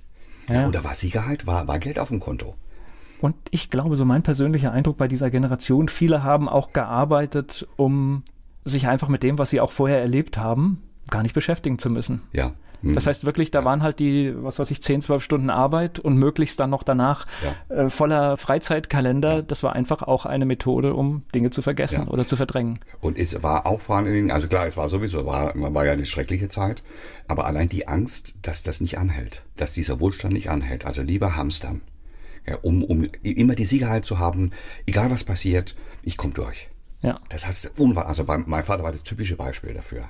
[0.49, 0.67] Ja.
[0.67, 2.55] Oder war Sicherheit, war, war Geld auf dem Konto.
[3.21, 8.23] Und ich glaube, so mein persönlicher Eindruck bei dieser Generation, viele haben auch gearbeitet, um
[8.65, 12.21] sich einfach mit dem, was sie auch vorher erlebt haben, gar nicht beschäftigen zu müssen.
[12.33, 12.53] Ja.
[12.83, 13.09] Das hm.
[13.09, 16.59] heißt wirklich, da waren halt die, was weiß ich, 10, 12 Stunden Arbeit und möglichst
[16.59, 17.75] dann noch danach ja.
[17.75, 19.35] äh, voller Freizeitkalender.
[19.35, 19.41] Ja.
[19.41, 22.11] Das war einfach auch eine Methode, um Dinge zu vergessen ja.
[22.11, 22.79] oder zu verdrängen.
[22.99, 25.93] Und es war auch vor allen Dingen, also klar, es war sowieso, war, war ja
[25.93, 26.83] eine schreckliche Zeit,
[27.27, 30.85] aber allein die Angst, dass das nicht anhält, dass dieser Wohlstand nicht anhält.
[30.85, 31.81] Also lieber hamstern,
[32.45, 34.51] ja, um, um immer die Sicherheit zu haben,
[34.85, 36.69] egal was passiert, ich komme durch.
[37.01, 37.19] Ja.
[37.29, 40.09] Das heißt, also bei, mein Vater war das typische Beispiel dafür.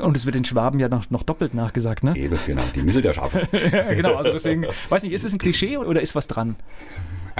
[0.00, 2.16] Und es wird den Schwaben ja noch, noch doppelt nachgesagt, ne?
[2.16, 2.62] Eben, genau.
[2.74, 3.42] Die müssen ja schaffen.
[3.72, 6.56] ja, genau, also deswegen, weiß nicht, ist es ein Klischee oder ist was dran?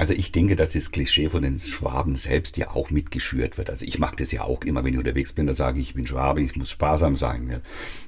[0.01, 3.69] Also ich denke, dass das Klischee von den Schwaben selbst ja auch mitgeschürt wird.
[3.69, 5.93] Also ich mache das ja auch immer, wenn ich unterwegs bin, da sage ich, ich
[5.93, 7.47] bin Schwabe, ich muss sparsam sein.
[7.51, 7.61] Ja.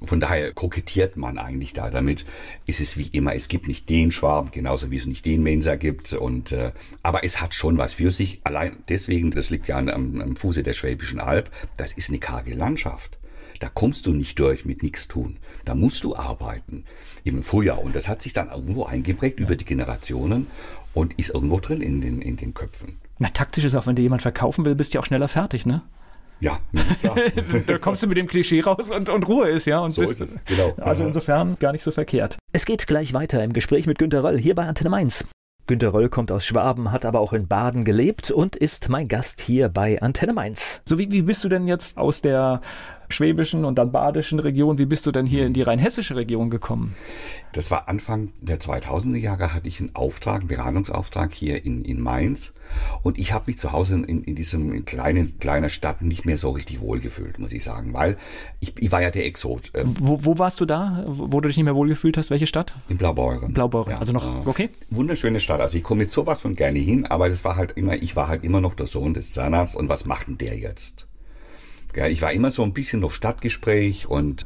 [0.04, 2.26] Von daher kokettiert man eigentlich da damit.
[2.66, 5.76] Ist es wie immer, es gibt nicht den Schwaben, genauso wie es nicht den Mensa
[5.76, 6.14] gibt.
[6.14, 6.72] Und äh,
[7.04, 8.42] aber es hat schon was für sich.
[8.44, 12.56] Allein deswegen, das liegt ja am, am Fuße der Schwäbischen Alb, das ist eine karge
[12.56, 13.20] Landschaft.
[13.64, 15.38] Da kommst du nicht durch mit nichts tun.
[15.64, 16.84] Da musst du arbeiten
[17.24, 17.82] im Frühjahr.
[17.82, 20.48] Und das hat sich dann irgendwo eingeprägt über die Generationen
[20.94, 22.98] und ist irgendwo drin in den, in den Köpfen.
[23.20, 25.82] Na, taktisch ist auch, wenn dir jemand verkaufen will, bist du auch schneller fertig, ne?
[26.42, 26.60] Ja,
[27.04, 27.16] ja.
[27.68, 29.80] da kommst du mit dem Klischee raus und, und Ruhe ist, ja.
[29.80, 30.74] Und so bist, ist es, genau.
[30.82, 32.38] Also insofern gar nicht so verkehrt.
[32.52, 35.26] Es geht gleich weiter im Gespräch mit Günter Röll hier bei Antenne Mainz.
[35.68, 39.40] Günter Röll kommt aus Schwaben, hat aber auch in Baden gelebt und ist mein Gast
[39.40, 40.82] hier bei Antenne Mainz.
[40.84, 42.60] So, wie, wie bist du denn jetzt aus der
[43.10, 44.78] schwäbischen und dann badischen Region.
[44.78, 46.96] Wie bist du denn hier in die rheinhessische Region gekommen?
[47.54, 52.02] Das war Anfang der 2000er Jahre, hatte ich einen Auftrag, einen Beratungsauftrag hier in, in
[52.02, 52.52] Mainz.
[53.04, 56.50] Und ich habe mich zu Hause in, in diesem kleinen, kleiner Stadt nicht mehr so
[56.52, 58.18] richtig wohlgefühlt, muss ich sagen, weil
[58.60, 59.72] ich, ich war ja der Exot.
[59.76, 62.32] Ähm, wo, wo warst du da, wo du dich nicht mehr wohlgefühlt hast?
[62.32, 62.76] Welche Stadt?
[62.90, 63.54] In Blaubeuren.
[63.54, 64.70] Blaubeuren, ja, also noch, okay.
[64.90, 65.62] Wunderschöne Stadt.
[65.62, 68.28] Also ich komme mit sowas von gerne hin, aber das war halt immer, ich war
[68.28, 71.06] halt immer noch der Sohn des Zahners und was macht denn der jetzt?
[71.96, 74.46] Ich war immer so ein bisschen noch Stadtgespräch und.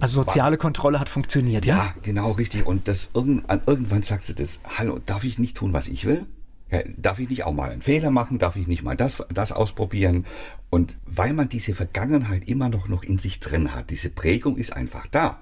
[0.00, 1.76] Also soziale war, Kontrolle hat funktioniert, ja?
[1.76, 2.66] Ja, genau, richtig.
[2.66, 6.26] Und das irgendwann, irgendwann sagst du das, hallo, darf ich nicht tun, was ich will?
[6.70, 8.38] Ja, darf ich nicht auch mal einen Fehler machen?
[8.38, 10.26] Darf ich nicht mal das, das ausprobieren?
[10.68, 14.72] Und weil man diese Vergangenheit immer noch, noch in sich drin hat, diese Prägung ist
[14.72, 15.38] einfach da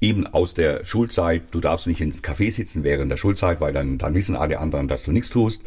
[0.00, 3.98] eben aus der Schulzeit, du darfst nicht ins Café sitzen während der Schulzeit, weil dann,
[3.98, 5.62] dann wissen alle anderen, dass du nichts tust.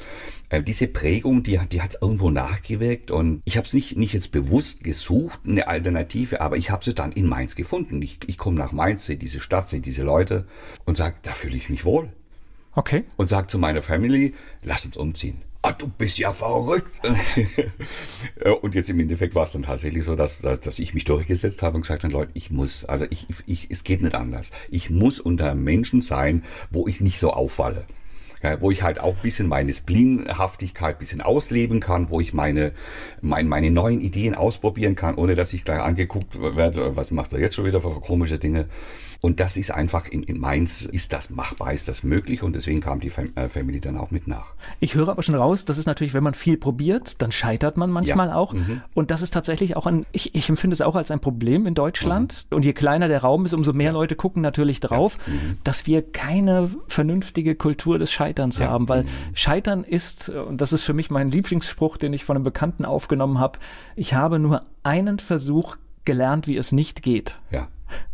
[0.49, 4.31] Äh, diese Prägung, die, die hat irgendwo nachgewirkt und ich habe es nicht, nicht jetzt
[4.31, 8.01] bewusst gesucht, eine Alternative, aber ich habe sie dann in Mainz gefunden.
[8.01, 10.45] Ich, ich komme nach Mainz, sehe diese Stadt, sehe diese Leute
[10.85, 12.09] und sage, da fühle ich mich wohl.
[12.73, 13.03] Okay.
[13.17, 17.01] Und sage zu meiner Family, lass uns umziehen ah, du bist ja verrückt.
[18.61, 21.61] und jetzt im Endeffekt war es dann tatsächlich so, dass, dass, dass ich mich durchgesetzt
[21.61, 24.51] habe und gesagt habe, Leute, ich muss, also ich, ich, es geht nicht anders.
[24.69, 27.85] Ich muss unter Menschen sein, wo ich nicht so auffalle.
[28.43, 32.71] Ja, wo ich halt auch bisschen meine Spleenhaftigkeit bisschen ausleben kann, wo ich meine,
[33.21, 37.39] mein, meine neuen Ideen ausprobieren kann, ohne dass ich gleich angeguckt werde, was macht er
[37.39, 38.67] jetzt schon wieder für komische Dinge.
[39.21, 42.81] Und das ist einfach in, in Mainz, ist das machbar, ist das möglich und deswegen
[42.81, 44.53] kam die Fam äh, Family dann auch mit nach.
[44.79, 47.91] Ich höre aber schon raus, das ist natürlich, wenn man viel probiert, dann scheitert man
[47.91, 48.35] manchmal ja.
[48.35, 48.53] auch.
[48.53, 48.81] Mhm.
[48.95, 51.75] Und das ist tatsächlich auch ein, ich, ich empfinde es auch als ein Problem in
[51.75, 52.47] Deutschland.
[52.49, 52.55] Mhm.
[52.55, 53.93] Und je kleiner der Raum ist, umso mehr ja.
[53.93, 55.33] Leute gucken natürlich drauf, ja.
[55.33, 55.57] mhm.
[55.63, 59.07] dass wir keine vernünftige Kultur des Scheiterns haben, weil mhm.
[59.35, 63.37] Scheitern ist, und das ist für mich mein Lieblingsspruch, den ich von einem Bekannten aufgenommen
[63.37, 63.59] habe,
[63.95, 67.37] ich habe nur einen Versuch gelernt, wie es nicht geht.
[67.51, 67.67] Ja.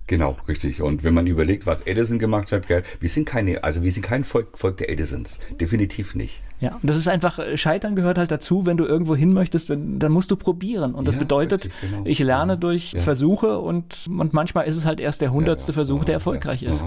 [0.08, 0.82] Genau, richtig.
[0.82, 4.04] Und wenn man überlegt, was Edison gemacht hat, gell, wir sind keine, also wir sind
[4.04, 5.40] kein Volk, Volk der Edisons.
[5.60, 6.42] Definitiv nicht.
[6.60, 9.70] Ja, und das ist einfach, äh, Scheitern gehört halt dazu, wenn du irgendwo hin möchtest,
[9.70, 10.96] wenn, dann musst du probieren.
[10.96, 12.04] Und das ja, bedeutet, richtig, genau.
[12.06, 13.02] ich lerne ja, durch ja.
[13.02, 16.84] Versuche und, und manchmal ist es halt erst der hundertste Versuch, der erfolgreich ist.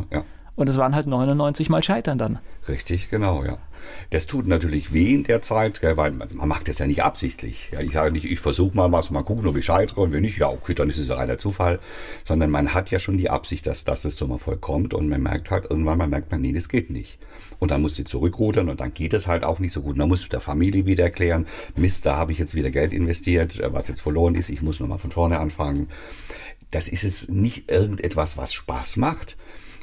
[0.57, 2.39] Und es waren halt 99 Mal Scheitern dann.
[2.69, 3.59] Richtig, genau, ja.
[4.11, 7.73] Das tut natürlich weh in der Zeit, weil man, man macht das ja nicht absichtlich.
[7.81, 10.39] Ich sage nicht, ich versuche mal was, mal gucken, ob ich scheitere und wenn nicht,
[10.39, 11.81] ja, okay, dann ist es ja reiner Zufall.
[12.25, 15.23] Sondern man hat ja schon die Absicht, dass, dass es zum Erfolg kommt und man
[15.23, 17.19] merkt halt, irgendwann mal merkt man, nee, das geht nicht.
[17.59, 19.93] Und dann muss sie zurückrudern und dann geht es halt auch nicht so gut.
[19.93, 23.61] Und dann muss der Familie wieder erklären, Mist, da habe ich jetzt wieder Geld investiert,
[23.73, 25.89] was jetzt verloren ist, ich muss nochmal von vorne anfangen.
[26.71, 29.37] Das ist es nicht irgendetwas, was Spaß macht,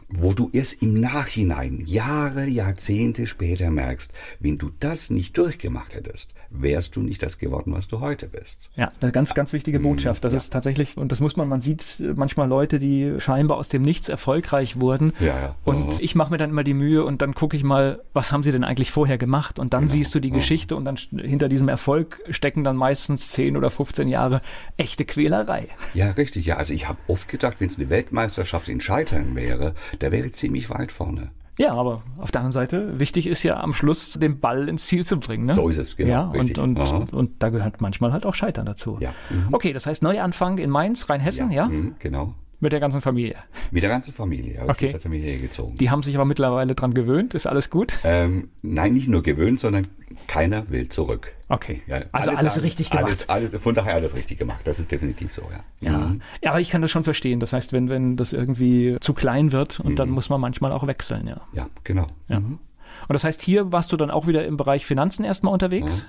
[0.10, 6.34] wo du erst im Nachhinein, Jahre, Jahrzehnte später merkst, wenn du das nicht durchgemacht hättest,
[6.50, 8.70] wärst du nicht das geworden, was du heute bist.
[8.76, 10.24] Ja, eine ganz, ganz wichtige Botschaft.
[10.24, 10.38] Das ja.
[10.38, 14.10] ist tatsächlich, und das muss man, man sieht manchmal Leute, die scheinbar aus dem Nichts
[14.10, 15.14] erfolgreich wurden.
[15.20, 15.56] Ja, ja.
[15.64, 15.96] Und oh.
[16.00, 18.52] ich mache mir dann immer die Mühe und dann gucke ich mal, was haben sie
[18.52, 19.60] denn eigentlich vorher gemacht?
[19.60, 19.94] Und dann genau.
[19.94, 20.36] siehst du die oh.
[20.36, 24.42] Geschichte und dann hinter diesem Erfolg stecken dann meistens 10 oder 15 Jahre
[24.78, 25.68] echte Quälerei.
[25.94, 26.46] Ja, richtig.
[26.46, 30.32] Ja, also ich habe oft gedacht, wenn es eine Weltmeisterschaft in Scheitern wäre, der wäre
[30.32, 31.32] ziemlich weit vorne.
[31.58, 35.06] Ja, aber auf der anderen Seite, wichtig ist ja am Schluss den Ball ins Ziel
[35.06, 35.46] zu bringen.
[35.46, 35.54] Ne?
[35.56, 36.10] So ist es, genau.
[36.10, 38.98] Ja, und, und, und, und, da gehört manchmal halt auch Scheitern dazu.
[39.00, 39.14] Ja.
[39.30, 39.54] Mhm.
[39.54, 41.64] Okay, das heißt Neuanfang in Mainz, Rheinhessen, ja?
[41.64, 41.70] ja?
[41.70, 42.36] Mhm, genau.
[42.60, 43.36] Mit der ganzen Familie?
[43.70, 44.64] Mit der ganzen Familie, ja.
[44.64, 44.90] Okay.
[44.90, 45.78] Das sind wir hierher gezogen.
[45.78, 47.94] Die haben sich aber mittlerweile dran gewöhnt, ist alles gut?
[48.04, 49.88] Ähm, nein, nicht nur gewöhnt, sondern
[50.26, 51.36] keiner will zurück.
[51.50, 51.82] Okay.
[51.86, 53.06] Ja, also alles, alles richtig gemacht.
[53.06, 54.62] Alles, alles, von daher alles richtig gemacht.
[54.66, 55.64] Das ist definitiv so, ja.
[55.88, 55.98] Ja.
[55.98, 56.22] Mhm.
[56.42, 57.40] ja, aber ich kann das schon verstehen.
[57.40, 59.96] Das heißt, wenn, wenn das irgendwie zu klein wird und mhm.
[59.96, 61.42] dann muss man manchmal auch wechseln, ja.
[61.54, 62.08] Ja, genau.
[62.28, 62.40] Ja.
[62.40, 62.60] Mhm.
[63.08, 66.00] Und das heißt, hier warst du dann auch wieder im Bereich Finanzen erstmal unterwegs?
[66.00, 66.06] Ja.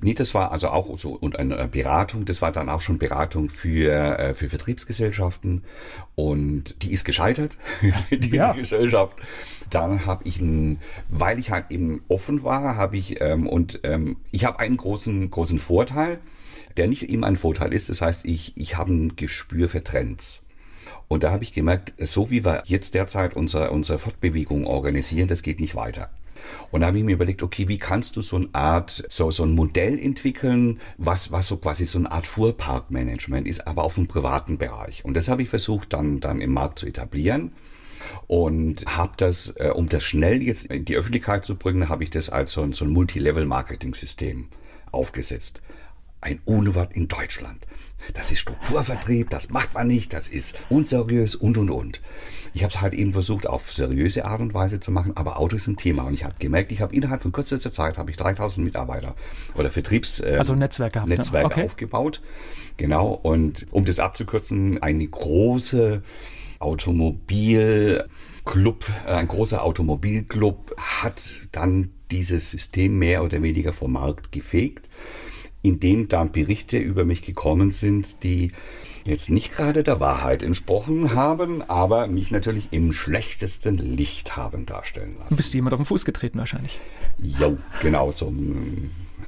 [0.00, 3.48] Nee, das war also auch so und eine Beratung, das war dann auch schon Beratung
[3.48, 5.64] für, äh, für Vertriebsgesellschaften
[6.14, 7.56] und die ist gescheitert,
[8.10, 8.52] diese ja.
[8.52, 9.16] Gesellschaft.
[9.70, 14.18] Dann habe ich, ein, weil ich halt eben offen war, habe ich ähm, und ähm,
[14.30, 16.20] ich habe einen großen großen Vorteil,
[16.76, 17.88] der nicht immer ein Vorteil ist.
[17.88, 20.42] Das heißt, ich ich habe ein Gespür für Trends.
[21.08, 25.42] Und da habe ich gemerkt, so wie wir jetzt derzeit unsere, unsere Fortbewegung organisieren, das
[25.42, 26.10] geht nicht weiter.
[26.70, 29.44] Und da habe ich mir überlegt, okay, wie kannst du so eine Art, so, so
[29.44, 34.06] ein Modell entwickeln, was, was so quasi so eine Art Fuhrparkmanagement ist, aber auf dem
[34.06, 35.04] privaten Bereich.
[35.04, 37.52] Und das habe ich versucht dann, dann im Markt zu etablieren
[38.26, 42.10] und habe das, äh, um das schnell jetzt in die Öffentlichkeit zu bringen, habe ich
[42.10, 44.48] das als so ein, so ein Multilevel-Marketing-System
[44.90, 45.60] aufgesetzt.
[46.20, 47.66] Ein Unwort in Deutschland.
[48.12, 52.00] Das ist Strukturvertrieb, das macht man nicht, das ist unseriös und und und.
[52.52, 55.56] Ich habe es halt eben versucht, auf seriöse Art und Weise zu machen, aber Auto
[55.56, 56.04] ist ein Thema.
[56.04, 59.16] Und ich habe gemerkt, ich habe innerhalb von kürzester Zeit habe ich 3000 Mitarbeiter
[59.56, 61.64] oder Vertriebs äh, also Netzwerke, gehabt, Netzwerke okay.
[61.64, 62.22] aufgebaut.
[62.76, 63.08] Genau.
[63.08, 66.02] Und um das abzukürzen, eine große
[66.60, 68.04] Automobilclub,
[69.06, 74.88] äh, ein großer Automobilclub hat dann dieses System mehr oder weniger vom Markt gefegt
[75.64, 78.52] in dem dann Berichte über mich gekommen sind, die
[79.04, 85.16] jetzt nicht gerade der Wahrheit entsprochen haben, aber mich natürlich im schlechtesten Licht haben darstellen
[85.18, 85.36] lassen.
[85.36, 86.78] Bist du jemand auf den Fuß getreten wahrscheinlich?
[87.18, 88.28] Jo, genau so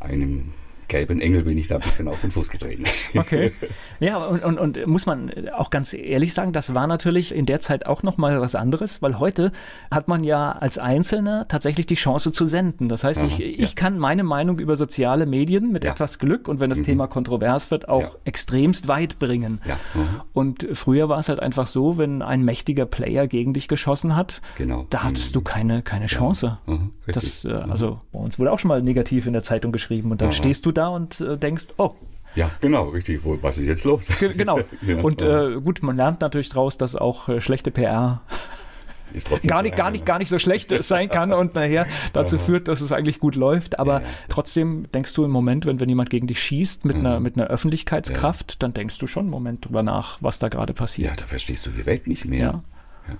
[0.00, 0.52] einem
[0.88, 2.84] gelben Engel bin ich da ein bisschen auf den Fuß getreten.
[3.16, 3.52] Okay.
[3.98, 7.60] Ja, und, und, und muss man auch ganz ehrlich sagen, das war natürlich in der
[7.60, 9.52] Zeit auch nochmal was anderes, weil heute
[9.90, 12.88] hat man ja als Einzelner tatsächlich die Chance zu senden.
[12.88, 15.92] Das heißt, Aha, ich, ich kann meine Meinung über soziale Medien mit ja.
[15.92, 16.84] etwas Glück und wenn das mhm.
[16.84, 18.10] Thema kontrovers wird, auch ja.
[18.24, 19.60] extremst weit bringen.
[19.66, 19.78] Ja.
[19.94, 20.20] Mhm.
[20.32, 24.42] Und früher war es halt einfach so, wenn ein mächtiger Player gegen dich geschossen hat,
[24.56, 24.86] genau.
[24.90, 25.32] da hattest mhm.
[25.34, 26.58] du keine, keine Chance.
[26.66, 26.92] Mhm.
[27.06, 30.20] Das, äh, also bei uns wurde auch schon mal negativ in der Zeitung geschrieben und
[30.20, 31.94] dann stehst du da und äh, denkst, oh,
[32.36, 33.22] ja, genau, richtig.
[33.24, 34.06] Was ist jetzt los?
[34.20, 34.60] Genau.
[34.82, 34.96] ja.
[35.02, 38.20] Und äh, gut, man lernt natürlich daraus, dass auch äh, schlechte PR
[39.46, 42.82] gar nicht, gar nicht, gar nicht so schlecht sein kann und nachher dazu führt, dass
[42.82, 43.78] es eigentlich gut läuft.
[43.78, 44.06] Aber ja.
[44.28, 47.06] trotzdem denkst du im Moment, wenn, wenn jemand gegen dich schießt mit, mhm.
[47.06, 48.56] einer, mit einer Öffentlichkeitskraft, ja.
[48.58, 51.10] dann denkst du schon einen Moment drüber nach, was da gerade passiert.
[51.10, 52.62] Ja, da verstehst du die Welt nicht mehr.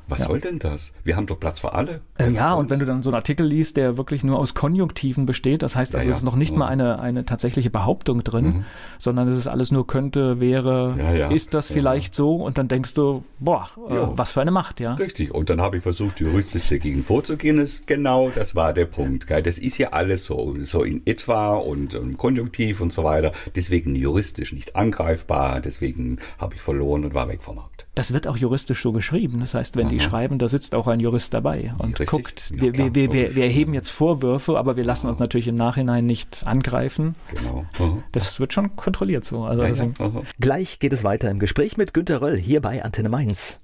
[0.08, 0.26] Was ja.
[0.26, 0.92] soll denn das?
[1.04, 2.00] Wir haben doch Platz für alle.
[2.18, 5.26] Äh, ja, und wenn du dann so einen Artikel liest, der wirklich nur aus Konjunktiven
[5.26, 8.44] besteht, das heißt, also ja, es ist noch nicht mal eine, eine tatsächliche Behauptung drin,
[8.44, 8.64] mhm.
[8.98, 12.36] sondern es ist alles nur könnte, wäre, ist das vielleicht so?
[12.36, 14.94] Und dann denkst du, boah, äh, was für eine Macht, ja.
[14.94, 15.34] Richtig.
[15.34, 17.58] Und dann habe ich versucht, juristisch dagegen vorzugehen.
[17.58, 19.26] Das, genau, das war der Punkt.
[19.26, 19.42] Gell?
[19.42, 23.32] Das ist ja alles so, so in etwa und, und Konjunktiv und so weiter.
[23.54, 25.60] Deswegen juristisch nicht angreifbar.
[25.60, 27.86] Deswegen habe ich verloren und war weg vom Markt.
[27.94, 29.40] Das wird auch juristisch so geschrieben.
[29.40, 29.92] Das heißt, wenn Aha.
[29.92, 32.08] die schreiben, da sitzt auch ein Jurist dabei und Richtig?
[32.08, 35.56] guckt, ja, wir, wir, wir, wir, erheben jetzt Vorwürfe, aber wir lassen uns natürlich im
[35.56, 37.14] Nachhinein nicht angreifen.
[37.34, 37.64] Genau.
[37.78, 37.98] Aha.
[38.12, 39.44] Das wird schon kontrolliert so.
[39.44, 40.22] Also ja, ja.
[40.40, 43.60] Gleich geht es weiter im Gespräch mit Günter Röll hier bei Antenne Mainz.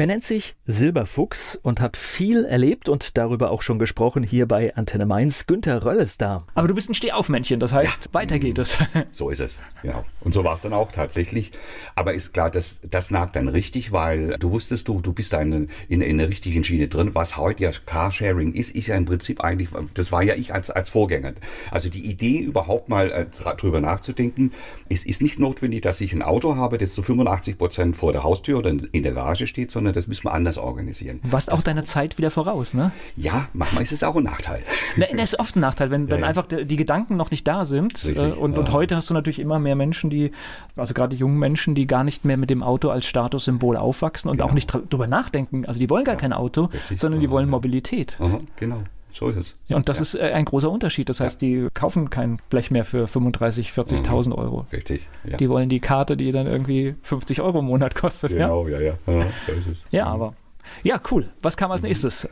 [0.00, 4.76] Er nennt sich Silberfuchs und hat viel erlebt und darüber auch schon gesprochen hier bei
[4.76, 5.46] Antenne Mainz.
[5.46, 6.46] Günther Röll ist da.
[6.54, 8.14] Aber du bist ein Stehaufmännchen, das heißt, ja.
[8.14, 8.78] weiter geht es.
[9.10, 10.04] So ist es, genau.
[10.20, 11.50] Und so war es dann auch tatsächlich.
[11.96, 15.40] Aber ist klar, das, das nagt dann richtig, weil du wusstest, du, du bist da
[15.40, 17.14] in, in, in der richtigen Schiene drin.
[17.14, 20.70] Was heute ja Carsharing ist, ist ja im Prinzip eigentlich, das war ja ich als,
[20.70, 21.32] als Vorgänger.
[21.72, 24.52] Also die Idee, überhaupt mal äh, drüber nachzudenken,
[24.88, 28.22] ist, ist nicht notwendig, dass ich ein Auto habe, das zu 85 Prozent vor der
[28.22, 31.20] Haustür oder in der Garage steht, sondern sondern das müssen wir anders organisieren.
[31.22, 32.92] Du warst auch deiner Zeit wieder voraus, ne?
[33.16, 34.62] Ja, manchmal ist es auch ein Nachteil.
[34.96, 37.64] Ne, das ist oft ein Nachteil, wenn, wenn ja, einfach die Gedanken noch nicht da
[37.64, 37.94] sind.
[38.04, 38.58] Richtig, äh, und, ja.
[38.58, 40.32] und heute hast du natürlich immer mehr Menschen, die,
[40.76, 44.38] also gerade junge Menschen, die gar nicht mehr mit dem Auto als Statussymbol aufwachsen und
[44.38, 44.50] genau.
[44.50, 45.64] auch nicht drüber nachdenken.
[45.66, 47.00] Also die wollen gar kein Auto, Richtig.
[47.00, 48.16] sondern die wollen Mobilität.
[48.20, 48.82] Aha, genau.
[49.10, 49.56] So ist es.
[49.68, 50.02] Ja, und das ja.
[50.02, 51.08] ist äh, ein großer Unterschied.
[51.08, 53.72] Das heißt, die kaufen kein Blech mehr für 35.000,
[54.04, 54.32] 40.000 mhm.
[54.32, 54.66] Euro.
[54.72, 55.08] Richtig.
[55.24, 55.36] Ja.
[55.36, 58.32] Die wollen die Karte, die dann irgendwie 50 Euro im Monat kostet.
[58.32, 58.94] Genau, ja, ja.
[59.06, 59.26] ja.
[59.46, 59.86] so ist es.
[59.90, 60.12] Ja, mhm.
[60.12, 60.34] aber
[60.82, 61.28] ja, cool.
[61.42, 61.88] Was kam als mhm.
[61.88, 62.28] nächstes?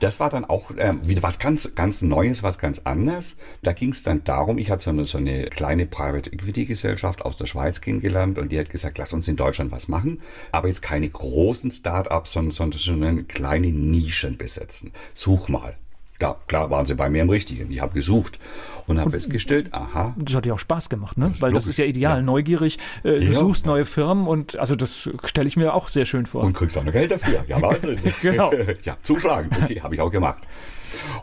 [0.00, 3.36] Das war dann auch äh, wieder was ganz, ganz Neues, was ganz anderes.
[3.62, 7.22] Da ging es dann darum, ich hatte so eine, so eine kleine Private Equity Gesellschaft
[7.22, 10.20] aus der Schweiz kennengelernt und die hat gesagt, lass uns in Deutschland was machen,
[10.52, 14.92] aber jetzt keine großen Start-ups, sondern, sondern kleine Nischen besetzen.
[15.14, 15.76] Such mal.
[16.20, 17.70] Ja, klar waren sie bei mir im Richtigen.
[17.70, 18.38] Ich habe gesucht
[18.86, 20.14] und habe festgestellt, aha.
[20.16, 21.34] Das hat ja auch Spaß gemacht, ne?
[21.40, 21.64] Weil logisch.
[21.64, 22.22] das ist ja ideal, ja.
[22.22, 22.78] neugierig.
[23.02, 23.72] Äh, du ja, suchst ja.
[23.72, 26.44] neue Firmen und also das stelle ich mir auch sehr schön vor.
[26.44, 27.44] Und kriegst auch noch Geld dafür.
[27.48, 27.98] Ja, Wahnsinn.
[28.22, 28.52] genau.
[28.82, 29.50] ja, zuschlagen.
[29.62, 30.46] Okay, habe ich auch gemacht.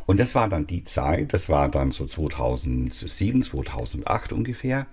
[0.05, 4.88] Und das war dann die Zeit, das war dann so 2007, 2008 ungefähr,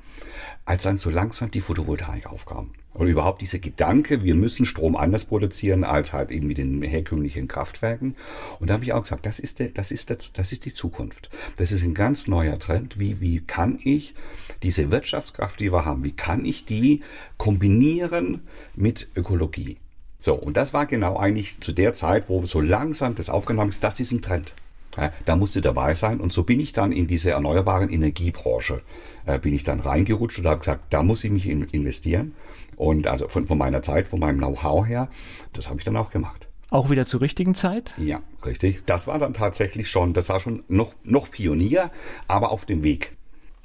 [0.65, 2.73] als dann so langsam die Photovoltaik aufkam.
[2.95, 7.47] Oder überhaupt dieser Gedanke, wir müssen Strom anders produzieren als halt eben mit den herkömmlichen
[7.47, 8.17] Kraftwerken.
[8.59, 10.75] Und da habe ich auch gesagt, das ist, der, das, ist der, das ist die
[10.75, 11.31] Zukunft.
[11.57, 12.99] Das ist ein ganz neuer Trend.
[12.99, 14.15] Wie, wie kann ich
[14.63, 17.03] diese Wirtschaftskraft, die wir haben, wie kann ich die
[17.37, 18.43] kombinieren
[18.75, 19.77] mit Ökologie?
[20.21, 23.85] So, und das war genau eigentlich zu der Zeit, wo so langsam das aufgenommen ist,
[23.85, 24.55] das ist ein Trend.
[24.99, 28.83] Ja, da musste dabei sein und so bin ich dann in diese erneuerbaren Energiebranche,
[29.27, 32.35] äh, bin ich dann reingerutscht und habe gesagt, da muss ich mich in, investieren.
[32.77, 35.09] Und also von, von meiner Zeit, von meinem Know-how her,
[35.53, 36.49] das habe ich dann auch gemacht.
[36.71, 37.95] Auch wieder zur richtigen Zeit?
[37.97, 38.83] Ja, richtig.
[38.87, 41.91] Das war dann tatsächlich schon, das war schon noch, noch Pionier,
[42.27, 43.17] aber auf dem Weg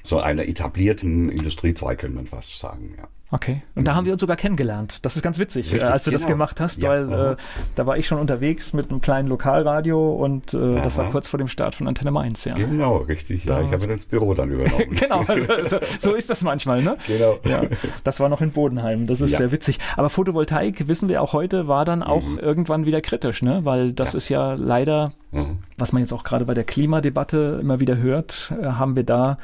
[0.04, 3.08] zu einer etablierten Industriezweig, könnte man fast sagen, ja.
[3.34, 3.63] Okay.
[3.74, 5.04] Und da haben wir uns sogar kennengelernt.
[5.04, 6.19] Das ist ganz witzig, Richtig, als du genau.
[6.22, 7.36] das gemacht hast, ja, weil äh,
[7.74, 11.39] da war ich schon unterwegs mit einem kleinen Lokalradio und äh, das war kurz vor
[11.39, 12.54] dem Start von Antenne Mainz, ja.
[12.54, 13.46] Genau, richtig.
[13.46, 14.86] Ja, ich habe das Büro dann übernommen.
[14.91, 16.96] genau, also, so ist das manchmal, ne?
[17.08, 17.39] Genau.
[17.43, 17.63] Ja,
[18.04, 19.08] das war noch in Bodenheim.
[19.08, 19.39] Das ist ja.
[19.39, 19.80] sehr witzig.
[19.98, 22.38] Aber Photovoltaik, wissen wir auch heute, war dann auch mhm.
[22.38, 23.62] irgendwann wieder kritisch, ne?
[23.65, 25.58] Weil das ist ja leider, mhm.
[25.76, 29.38] was man jetzt auch gerade bei der Klimadebatte immer wieder hört, äh, haben wir da,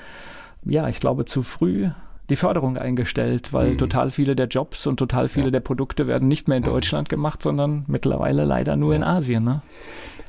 [0.63, 1.89] ja, ich glaube, zu früh
[2.29, 3.77] die Förderung eingestellt, weil mhm.
[3.77, 5.51] total viele der Jobs und total viele ja.
[5.51, 8.97] der Produkte werden nicht mehr in Deutschland gemacht, sondern mittlerweile leider nur ja.
[8.97, 9.43] in Asien.
[9.43, 9.61] Ne?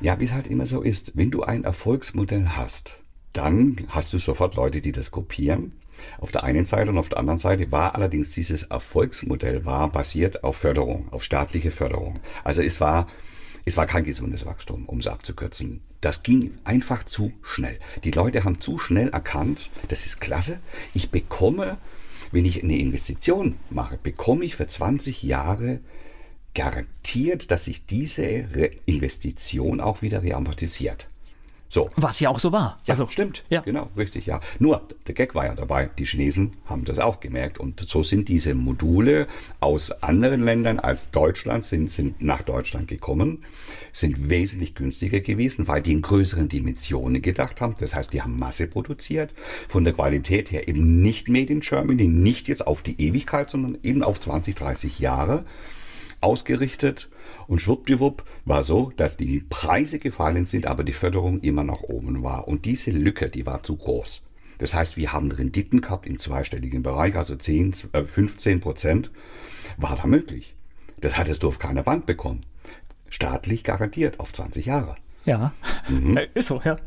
[0.01, 2.97] Ja, wie es halt immer so ist, wenn du ein Erfolgsmodell hast,
[3.33, 5.73] dann hast du sofort Leute, die das kopieren.
[6.19, 10.43] Auf der einen Seite und auf der anderen Seite war allerdings dieses Erfolgsmodell war basiert
[10.43, 12.19] auf Förderung, auf staatliche Förderung.
[12.43, 13.07] Also es war
[13.65, 15.81] es war kein gesundes Wachstum, um es abzukürzen.
[16.01, 17.79] Das ging einfach zu schnell.
[18.03, 20.59] Die Leute haben zu schnell erkannt, das ist klasse,
[20.93, 21.77] ich bekomme,
[22.31, 25.79] wenn ich eine Investition mache, bekomme ich für 20 Jahre
[26.53, 31.07] garantiert, dass sich diese Investition auch wieder reamortisiert.
[31.71, 31.89] So.
[31.95, 32.79] Was ja auch so war.
[32.85, 33.45] Ja, also, stimmt.
[33.49, 33.61] Ja.
[33.61, 34.41] Genau, richtig, ja.
[34.59, 35.89] Nur, der Gag war ja dabei.
[35.97, 37.59] Die Chinesen haben das auch gemerkt.
[37.59, 39.25] Und so sind diese Module
[39.61, 43.45] aus anderen Ländern als Deutschland, sind, sind nach Deutschland gekommen,
[43.93, 47.75] sind wesentlich günstiger gewesen, weil die in größeren Dimensionen gedacht haben.
[47.79, 49.31] Das heißt, die haben Masse produziert.
[49.69, 53.77] Von der Qualität her eben nicht made in Germany, nicht jetzt auf die Ewigkeit, sondern
[53.81, 55.45] eben auf 20, 30 Jahre
[56.19, 57.07] ausgerichtet
[57.47, 62.23] und schwuppdiwupp war so, dass die Preise gefallen sind, aber die Förderung immer noch oben
[62.23, 62.47] war.
[62.47, 64.23] Und diese Lücke, die war zu groß.
[64.57, 69.11] Das heißt, wir haben Renditen gehabt im zweistelligen Bereich, also 10, 15 äh, Prozent
[69.77, 70.55] war da möglich.
[70.99, 72.41] Das hattest du auf keiner Bank bekommen.
[73.09, 74.97] Staatlich garantiert auf 20 Jahre.
[75.25, 75.51] Ja,
[75.87, 76.17] mhm.
[76.17, 76.77] Äh, ist so, ja.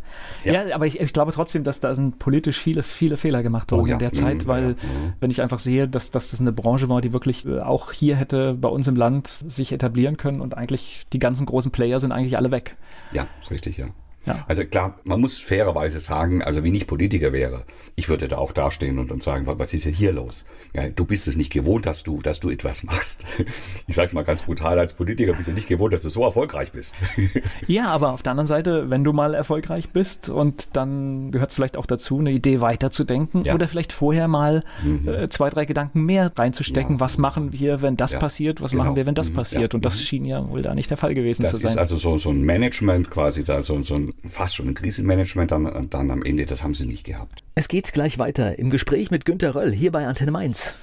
[0.44, 3.70] Ja, ja aber ich, ich, glaube trotzdem, dass da sind politisch viele, viele Fehler gemacht
[3.70, 3.92] worden oh, ja.
[3.94, 4.68] in der Zeit, mhm, weil ja.
[4.70, 5.12] Mhm.
[5.20, 8.16] wenn ich einfach sehe, dass, dass das eine Branche war, die wirklich äh, auch hier
[8.16, 12.12] hätte bei uns im Land sich etablieren können und eigentlich die ganzen großen Player sind
[12.12, 12.76] eigentlich alle weg.
[13.12, 13.88] Ja, ist richtig, ja.
[14.26, 14.44] Ja.
[14.48, 17.64] Also klar, man muss fairerweise sagen, also wenn ich Politiker wäre,
[17.96, 20.44] ich würde da auch dastehen und dann sagen, was ist denn hier los?
[20.74, 23.24] Ja, du bist es nicht gewohnt, dass du, dass du etwas machst.
[23.86, 26.22] Ich sage es mal ganz brutal, als Politiker bist du nicht gewohnt, dass du so
[26.24, 26.96] erfolgreich bist.
[27.66, 31.56] Ja, aber auf der anderen Seite, wenn du mal erfolgreich bist und dann gehört es
[31.56, 33.54] vielleicht auch dazu, eine Idee weiterzudenken ja.
[33.54, 35.08] oder vielleicht vorher mal mhm.
[35.08, 36.96] äh, zwei, drei Gedanken mehr reinzustecken.
[36.96, 37.00] Ja.
[37.00, 38.60] Was machen wir, wenn das passiert?
[38.60, 38.84] Was genau.
[38.84, 39.34] machen wir, wenn das mhm.
[39.34, 39.74] passiert?
[39.74, 40.00] Und das mhm.
[40.00, 41.64] schien ja wohl da nicht der Fall gewesen das zu sein.
[41.64, 44.74] Das ist also so, so ein Management quasi da, so, so ein fast schon ein
[44.74, 47.42] Krisenmanagement dann, dann am Ende, das haben sie nicht gehabt.
[47.54, 50.74] Es geht gleich weiter im Gespräch mit Günter Röll hier bei Antenne Mainz.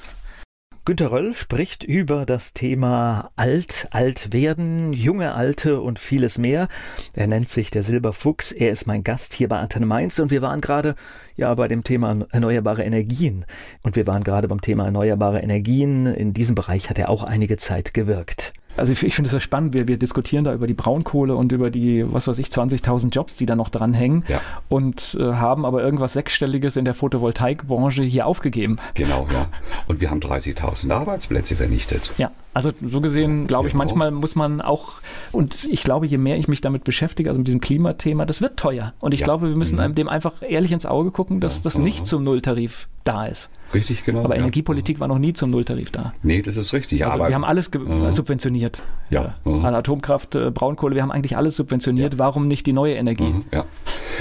[0.83, 6.69] Günter Röll spricht über das Thema Alt, alt werden, junge Alte und vieles mehr.
[7.13, 8.51] Er nennt sich der Silberfuchs.
[8.51, 10.95] Er ist mein Gast hier bei Antenne Mainz und wir waren gerade
[11.35, 13.45] ja bei dem Thema erneuerbare Energien.
[13.83, 16.07] Und wir waren gerade beim Thema erneuerbare Energien.
[16.07, 18.51] In diesem Bereich hat er auch einige Zeit gewirkt.
[18.77, 21.51] Also ich, ich finde es ja spannend, wir, wir diskutieren da über die Braunkohle und
[21.51, 24.41] über die, was weiß ich, 20.000 Jobs, die da noch dranhängen ja.
[24.69, 28.77] und äh, haben aber irgendwas Sechsstelliges in der Photovoltaikbranche hier aufgegeben.
[28.93, 29.47] Genau, ja.
[29.87, 32.11] Und wir haben 30.000 Arbeitsplätze vernichtet.
[32.17, 32.31] Ja.
[32.53, 34.93] Also so gesehen, glaube ich, manchmal muss man auch,
[35.31, 38.57] und ich glaube, je mehr ich mich damit beschäftige, also mit diesem Klimathema, das wird
[38.57, 38.93] teuer.
[38.99, 39.25] Und ich ja.
[39.25, 39.95] glaube, wir müssen mhm.
[39.95, 41.61] dem einfach ehrlich ins Auge gucken, dass ja.
[41.63, 43.49] das nicht zum Nulltarif da ist.
[43.73, 44.23] Richtig, genau.
[44.25, 44.41] Aber ja.
[44.41, 46.13] Energiepolitik war noch nie zum Nulltarif da.
[46.23, 47.05] Nee, das ist richtig.
[47.05, 48.83] Also aber, wir haben alles uh, subventioniert.
[49.09, 49.35] Ja.
[49.45, 49.73] Uh -huh.
[49.73, 52.13] Atomkraft, äh, Braunkohle, wir haben eigentlich alles subventioniert.
[52.13, 52.19] Ja.
[52.19, 53.23] Warum nicht die neue Energie?
[53.23, 53.65] Uh Ja.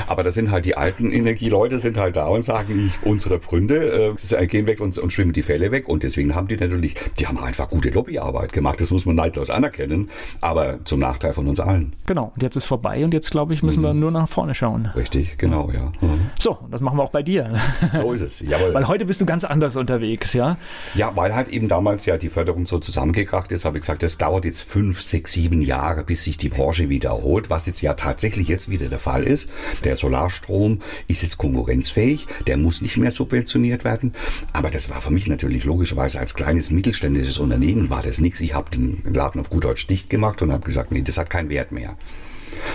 [0.07, 4.15] Aber das sind halt die alten Energieleute sind halt da und sagen, ich, unsere Pfründe
[4.15, 5.89] äh, gehen weg und, und schwimmen die Fälle weg.
[5.89, 8.81] Und deswegen haben die natürlich, die haben einfach gute Lobby Arbeit gemacht.
[8.81, 11.93] Das muss man neidlos anerkennen, aber zum Nachteil von uns allen.
[12.07, 13.87] Genau, und jetzt ist vorbei und jetzt, glaube ich, müssen mhm.
[13.87, 14.87] wir nur nach vorne schauen.
[14.95, 15.93] Richtig, genau, ja.
[16.01, 16.31] Mhm.
[16.39, 17.59] So, das machen wir auch bei dir.
[17.97, 18.70] So ist es, jawohl.
[18.75, 20.57] Weil, heute bist du ganz anders unterwegs, ja?
[20.95, 24.19] Ja, weil halt eben damals ja die Förderung so zusammengekracht ist, habe ich gesagt, das
[24.19, 27.95] dauert jetzt fünf, sechs, sieben Jahre, bis sich die Branche wieder erholt, was jetzt ja
[27.95, 29.53] tatsächlich jetzt wieder der Fall ist.
[29.85, 34.15] Der Solarstrom ist jetzt konkurrenzfähig, der muss nicht mehr subventioniert werden.
[34.53, 38.41] Aber das war für mich natürlich logischerweise als kleines mittelständisches Unternehmen war das nichts.
[38.41, 41.31] Ich habe den Laden auf gut Deutsch dicht gemacht und habe gesagt, nee, das hat
[41.31, 41.97] keinen Wert mehr.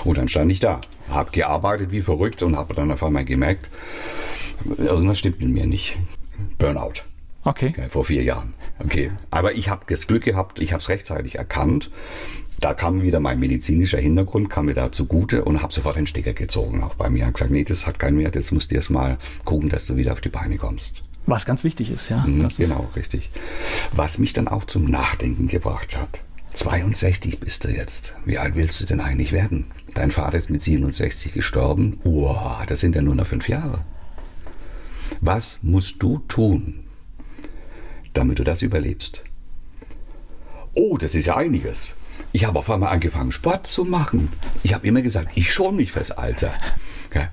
[0.03, 3.69] Und dann stand ich da, habe gearbeitet wie verrückt und habe dann auf einmal gemerkt,
[4.77, 5.97] irgendwas stimmt mit mir nicht.
[6.57, 7.03] Burnout.
[7.43, 7.73] Okay.
[7.89, 8.53] Vor vier Jahren.
[8.83, 9.11] Okay.
[9.29, 11.91] Aber ich habe das Glück gehabt, ich habe es rechtzeitig erkannt.
[12.59, 16.33] Da kam wieder mein medizinischer Hintergrund, kam mir da zugute und habe sofort den Stecker
[16.33, 17.25] gezogen, auch bei mir.
[17.25, 19.97] Und gesagt, nee, das hat keinen Wert, jetzt musst du erst mal gucken, dass du
[19.97, 21.03] wieder auf die Beine kommst.
[21.27, 22.23] Was ganz wichtig ist, ja.
[22.25, 23.29] Mhm, genau, richtig.
[23.91, 26.21] Was mich dann auch zum Nachdenken gebracht hat.
[26.55, 28.13] 62 bist du jetzt.
[28.23, 29.65] Wie alt willst du denn eigentlich werden?
[29.93, 31.99] Dein Vater ist mit 67 gestorben.
[32.05, 33.83] Wow, das sind ja nur noch fünf Jahre.
[35.19, 36.85] Was musst du tun,
[38.13, 39.23] damit du das überlebst?
[40.73, 41.93] Oh, das ist ja einiges.
[42.31, 44.31] Ich habe auf einmal angefangen, Sport zu machen.
[44.63, 46.53] Ich habe immer gesagt, ich schon mich fürs Alter.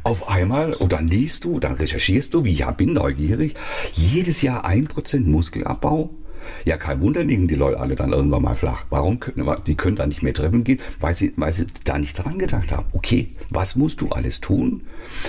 [0.04, 3.54] Auf einmal, und dann liest du, dann recherchierst du, wie ich bin neugierig,
[3.92, 6.10] jedes Jahr ein Prozent Muskelabbau,
[6.64, 8.84] ja, kein Wunder liegen die Leute alle dann irgendwann mal flach.
[8.90, 10.80] Warum können die können da nicht mehr Treppen gehen?
[11.00, 12.86] Weil sie, weil sie da nicht dran gedacht haben.
[12.92, 14.82] Okay, was musst du alles tun,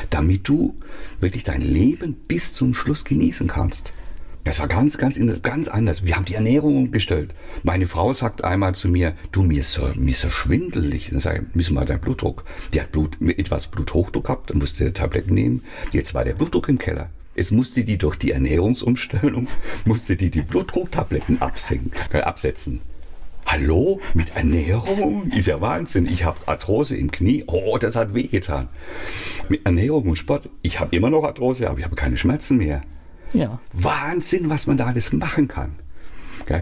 [0.10, 0.76] damit du
[1.20, 3.94] wirklich dein Leben bis zum Schluss genießen kannst?
[4.44, 6.04] Das war ganz, ganz, ganz anders.
[6.04, 7.34] Wir haben die Ernährung umgestellt.
[7.64, 11.12] Meine Frau sagt einmal zu mir, du, mir ist so, mir ist so schwindelig.
[11.12, 12.44] Dann sage ich, müssen wir deinen Blutdruck.
[12.74, 15.64] Die hat Blut, etwas Bluthochdruck gehabt, musste Tabletten nehmen.
[15.94, 17.10] Jetzt war der Blutdruck im Keller.
[17.36, 19.48] Jetzt musste die durch die Ernährungsumstellung,
[19.86, 22.82] musste die die Blutdrucktabletten absenken, äh, absetzen.
[23.46, 24.00] Hallo?
[24.14, 25.30] Mit Ernährung?
[25.32, 26.06] Ist ja Wahnsinn.
[26.06, 27.44] Ich habe Arthrose im Knie.
[27.48, 28.70] Oh, das hat wehgetan.
[29.50, 30.50] Mit Ernährung und Sport.
[30.62, 32.84] Ich habe immer noch Arthrose, aber ich habe keine Schmerzen mehr.
[33.34, 33.60] Ja.
[33.74, 35.76] Wahnsinn, was man da alles machen kann.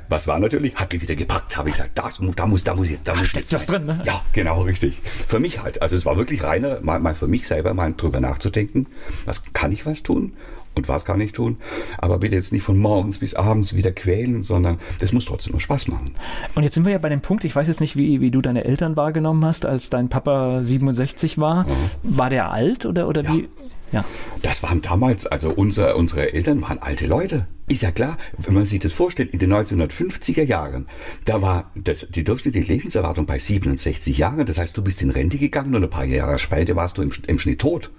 [0.10, 2.90] Was war natürlich, hat mich wieder gepackt, habe ich gesagt, das, da muss, da muss
[2.90, 4.00] jetzt, da muss jetzt was drin, ne?
[4.06, 5.02] Ja, genau, richtig.
[5.04, 5.82] Für mich halt.
[5.82, 8.86] Also es war wirklich reiner, mal, mal für mich selber mal drüber nachzudenken,
[9.26, 10.34] was kann ich was tun
[10.76, 11.58] und was kann ich tun.
[11.98, 15.60] Aber bitte jetzt nicht von morgens bis abends wieder quälen, sondern das muss trotzdem noch
[15.60, 16.12] Spaß machen.
[16.56, 18.42] Und jetzt sind wir ja bei dem Punkt, ich weiß jetzt nicht, wie, wie du
[18.42, 21.64] deine Eltern wahrgenommen hast, als dein Papa 67 war.
[21.64, 22.18] Mhm.
[22.18, 23.34] War der alt oder, oder ja.
[23.34, 23.50] wie?
[23.92, 24.06] Ja.
[24.42, 27.48] Das waren damals, also unser, unsere Eltern waren alte Leute.
[27.68, 30.88] Ist ja klar, wenn man sich das vorstellt, in den 1950er Jahren,
[31.26, 34.46] da war das, die durchschnittliche Lebenserwartung bei 67 Jahren.
[34.46, 37.12] Das heißt, du bist in Rente gegangen und ein paar Jahre später warst du im,
[37.28, 37.92] im Schnitt tot.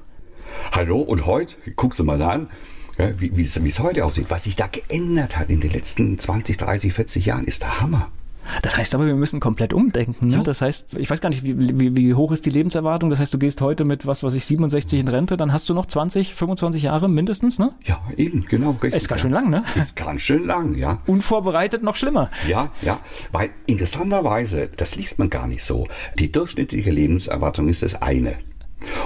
[0.72, 2.48] Hallo, und heute, guckst du mal an,
[3.18, 7.26] wie es heute aussieht, was sich da geändert hat in den letzten 20, 30, 40
[7.26, 8.10] Jahren, ist der Hammer.
[8.62, 10.28] Das heißt aber, wir müssen komplett umdenken.
[10.28, 10.36] Ne?
[10.36, 10.42] Ja.
[10.42, 13.08] Das heißt, ich weiß gar nicht, wie, wie, wie, hoch ist die Lebenserwartung?
[13.10, 15.74] Das heißt, du gehst heute mit, was weiß ich, 67 in Rente, dann hast du
[15.74, 17.72] noch 20, 25 Jahre mindestens, ne?
[17.84, 18.72] Ja, eben, genau.
[18.72, 19.22] Richtig, ist ganz ja.
[19.22, 19.64] schön lang, ne?
[19.76, 21.00] Ist ganz schön lang, ja.
[21.06, 22.30] Unvorbereitet noch schlimmer.
[22.48, 23.00] Ja, ja.
[23.30, 25.86] Weil interessanterweise, das liest man gar nicht so,
[26.18, 28.36] die durchschnittliche Lebenserwartung ist das eine.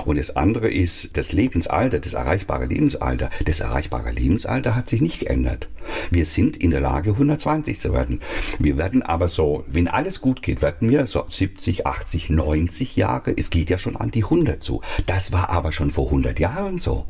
[0.04, 3.30] Und das andere ist das Lebensalter, das erreichbare Lebensalter.
[3.44, 5.68] Das erreichbare Lebensalter hat sich nicht geändert.
[6.10, 8.20] Wir sind in der Lage, 120 zu werden.
[8.58, 13.32] Wir werden aber so, wenn alles gut geht, werden wir so 70, 80, 90 Jahre.
[13.36, 14.82] Es geht ja schon an die 100 zu.
[15.06, 17.06] Das war aber schon vor 100 Jahren so.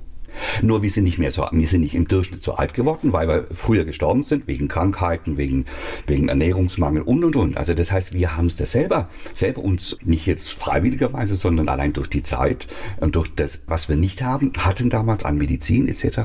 [0.62, 3.28] Nur wir sind nicht mehr so, wir sind nicht im Durchschnitt so alt geworden, weil
[3.28, 5.66] wir früher gestorben sind, wegen Krankheiten, wegen,
[6.06, 7.56] wegen Ernährungsmangel und und und.
[7.56, 11.92] Also das heißt, wir haben es da selber, selber uns nicht jetzt freiwilligerweise, sondern allein
[11.92, 12.68] durch die Zeit
[13.00, 16.18] und durch das, was wir nicht haben, hatten damals an Medizin etc.,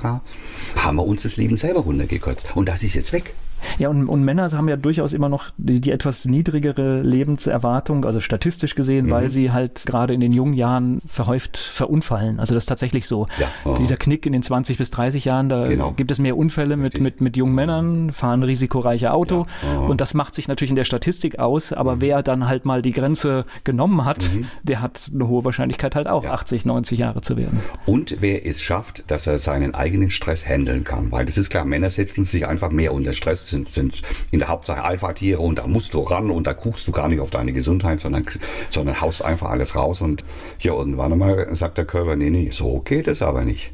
[0.75, 2.47] haben wir uns das Leben selber runtergekürzt.
[2.55, 3.33] Und das ist jetzt weg.
[3.77, 8.19] Ja, und, und Männer haben ja durchaus immer noch die, die etwas niedrigere Lebenserwartung, also
[8.19, 9.11] statistisch gesehen, mhm.
[9.11, 12.39] weil sie halt gerade in den jungen Jahren verhäuft verunfallen.
[12.39, 13.27] Also das ist tatsächlich so.
[13.39, 13.47] Ja.
[13.65, 13.75] Oh.
[13.77, 15.93] Dieser Knick in den 20 bis 30 Jahren, da genau.
[15.93, 19.45] gibt es mehr Unfälle mit, mit, mit jungen Männern, fahren risikoreiche Auto.
[19.63, 19.81] Ja.
[19.81, 19.89] Oh.
[19.89, 22.01] Und das macht sich natürlich in der Statistik aus, aber mhm.
[22.01, 24.45] wer dann halt mal die Grenze genommen hat, mhm.
[24.63, 26.31] der hat eine hohe Wahrscheinlichkeit halt auch ja.
[26.31, 27.61] 80, 90 Jahre zu werden.
[27.85, 31.65] Und wer es schafft, dass er seinen eigenen Stress handeln kann, weil das ist klar,
[31.65, 35.67] Männer setzen sich einfach mehr unter Stress sind, sind in der Hauptsache Alpha-Tiere und da
[35.67, 38.25] musst du ran und da guckst du gar nicht auf deine Gesundheit, sondern,
[38.69, 40.23] sondern haust einfach alles raus und
[40.57, 43.73] hier irgendwann einmal sagt der Körper, nee, nee, so geht es aber nicht.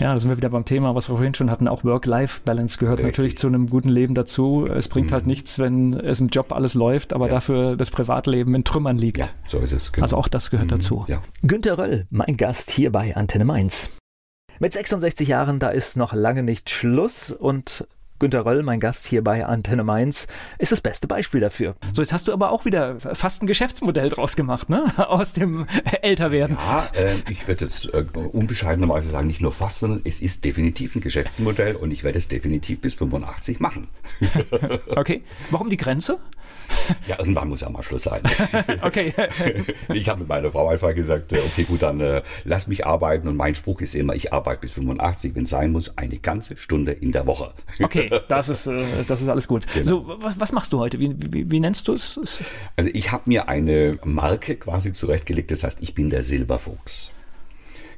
[0.00, 1.68] Ja, da sind wir wieder beim Thema, was wir vorhin schon hatten.
[1.68, 3.16] Auch Work-Life-Balance gehört Richtig.
[3.16, 4.66] natürlich zu einem guten Leben dazu.
[4.66, 5.26] Es bringt halt mhm.
[5.26, 7.34] halt nichts, wenn es im Job alles läuft, aber ja.
[7.34, 9.18] dafür das Privatleben in Trümmern liegt.
[9.18, 9.92] Ja, so ist es.
[9.92, 10.04] Genau.
[10.04, 10.78] Also auch das gehört mhm.
[10.78, 11.04] dazu.
[11.06, 11.20] Ja.
[11.42, 13.90] Günter Röll, mein Gast hier bei Antenne Mainz.
[14.58, 17.86] Mit 66 Jahren, da ist noch lange nicht Schluss und
[18.20, 20.26] Günter Röll, mein Gast hier bei Antenne Mainz,
[20.58, 21.74] ist das beste Beispiel dafür.
[21.94, 24.92] So, jetzt hast du aber auch wieder fast ein Geschäftsmodell draus gemacht, ne?
[25.08, 25.66] Aus dem
[26.02, 26.56] Älterwerden.
[26.56, 30.94] Ja, äh, ich würde jetzt äh, unbescheidenerweise sagen, nicht nur fast, sondern es ist definitiv
[30.94, 33.88] ein Geschäftsmodell und ich werde es definitiv bis 85 machen.
[34.96, 35.22] okay.
[35.50, 36.18] Warum die Grenze?
[37.06, 38.22] Ja, irgendwann muss ja mal Schluss sein.
[38.82, 39.12] okay.
[39.92, 43.28] ich habe mit meiner Frau einfach gesagt, äh, okay, gut, dann äh, lass mich arbeiten
[43.28, 46.56] und mein Spruch ist immer, ich arbeite bis 85, wenn es sein muss, eine ganze
[46.56, 47.52] Stunde in der Woche.
[47.82, 49.66] okay, das ist, äh, das ist alles gut.
[49.72, 49.86] Genau.
[49.86, 50.98] So, was, was, machst du heute?
[50.98, 52.18] Wie, wie, wie nennst du es?
[52.76, 57.10] Also ich habe mir eine Marke quasi zurechtgelegt, das heißt, ich bin der Silberfuchs.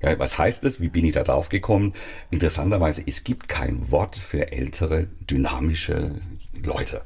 [0.02, 0.80] Ja, was heißt das?
[0.80, 1.94] Wie bin ich da drauf gekommen?
[2.30, 6.16] Interessanterweise, es gibt kein Wort für ältere, dynamische
[6.64, 7.02] Leute.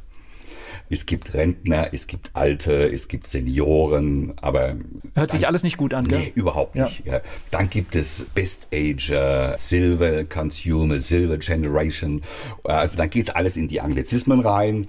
[0.88, 4.76] Es gibt Rentner, es gibt Alte, es gibt Senioren, aber.
[5.14, 6.18] Hört sich alles nicht gut an, gell?
[6.18, 7.04] Nee, überhaupt nicht.
[7.04, 7.14] Ja.
[7.14, 7.20] Ja.
[7.50, 12.22] Dann gibt es Best Ager, Silver Consumer, Silver Generation.
[12.64, 14.86] Also dann geht es alles in die Anglizismen rein.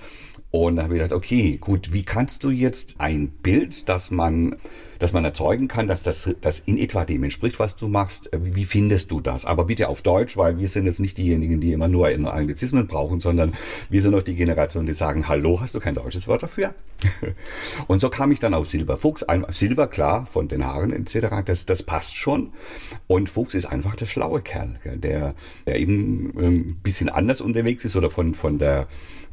[0.52, 4.56] Und dann habe ich gedacht, okay, gut, wie kannst du jetzt ein Bild, das man
[5.00, 8.32] dass man erzeugen kann, dass das, das in etwa dem entspricht, was du machst.
[8.34, 9.46] Äh, wie findest du das?
[9.46, 13.20] Aber bitte auf Deutsch, weil wir sind jetzt nicht diejenigen, die immer nur Anglizismen brauchen,
[13.20, 13.54] sondern
[13.90, 16.74] wir sind auch die Generation, die sagen, hallo, hast du kein deutsches Wort dafür?
[17.88, 19.26] Und so kam ich dann auf Silberfuchs.
[19.50, 22.52] Silber, klar, von den Haaren etc., das, das passt schon.
[23.08, 25.36] Und Fuchs ist einfach der schlaue Kerl, der,
[25.66, 28.88] der eben ein ähm, bisschen anders unterwegs ist oder von, von der,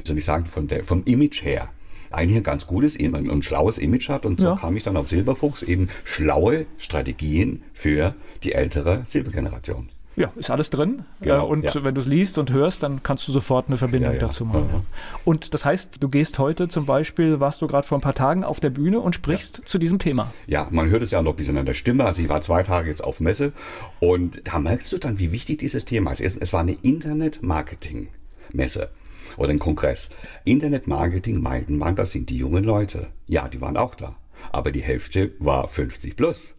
[0.04, 1.68] soll ich sagen, von der, vom Image her
[2.14, 4.26] eigentlich ein ganz gutes und schlaues Image hat.
[4.26, 4.56] Und so ja.
[4.56, 9.88] kam ich dann auf Silberfuchs, eben schlaue Strategien für die ältere Silbergeneration.
[10.16, 11.04] Ja, ist alles drin.
[11.20, 11.72] Genau, und ja.
[11.82, 14.26] wenn du es liest und hörst, dann kannst du sofort eine Verbindung ja, ja.
[14.26, 14.86] dazu machen.
[15.24, 18.44] Und das heißt, du gehst heute zum Beispiel, warst du gerade vor ein paar Tagen
[18.44, 20.32] auf der Bühne und sprichst zu diesem Thema.
[20.46, 22.04] Ja, man hört es ja noch ein bisschen an der Stimme.
[22.04, 23.52] Also ich war zwei Tage jetzt auf Messe
[23.98, 26.20] und da merkst du dann, wie wichtig dieses Thema ist.
[26.20, 28.90] Es war eine Internet-Marketing-Messe
[29.36, 30.10] oder ein Kongress.
[30.44, 33.08] Internetmarketing meinten man, das sind die jungen Leute.
[33.26, 34.16] Ja, die waren auch da.
[34.52, 36.54] Aber die Hälfte war 50 plus.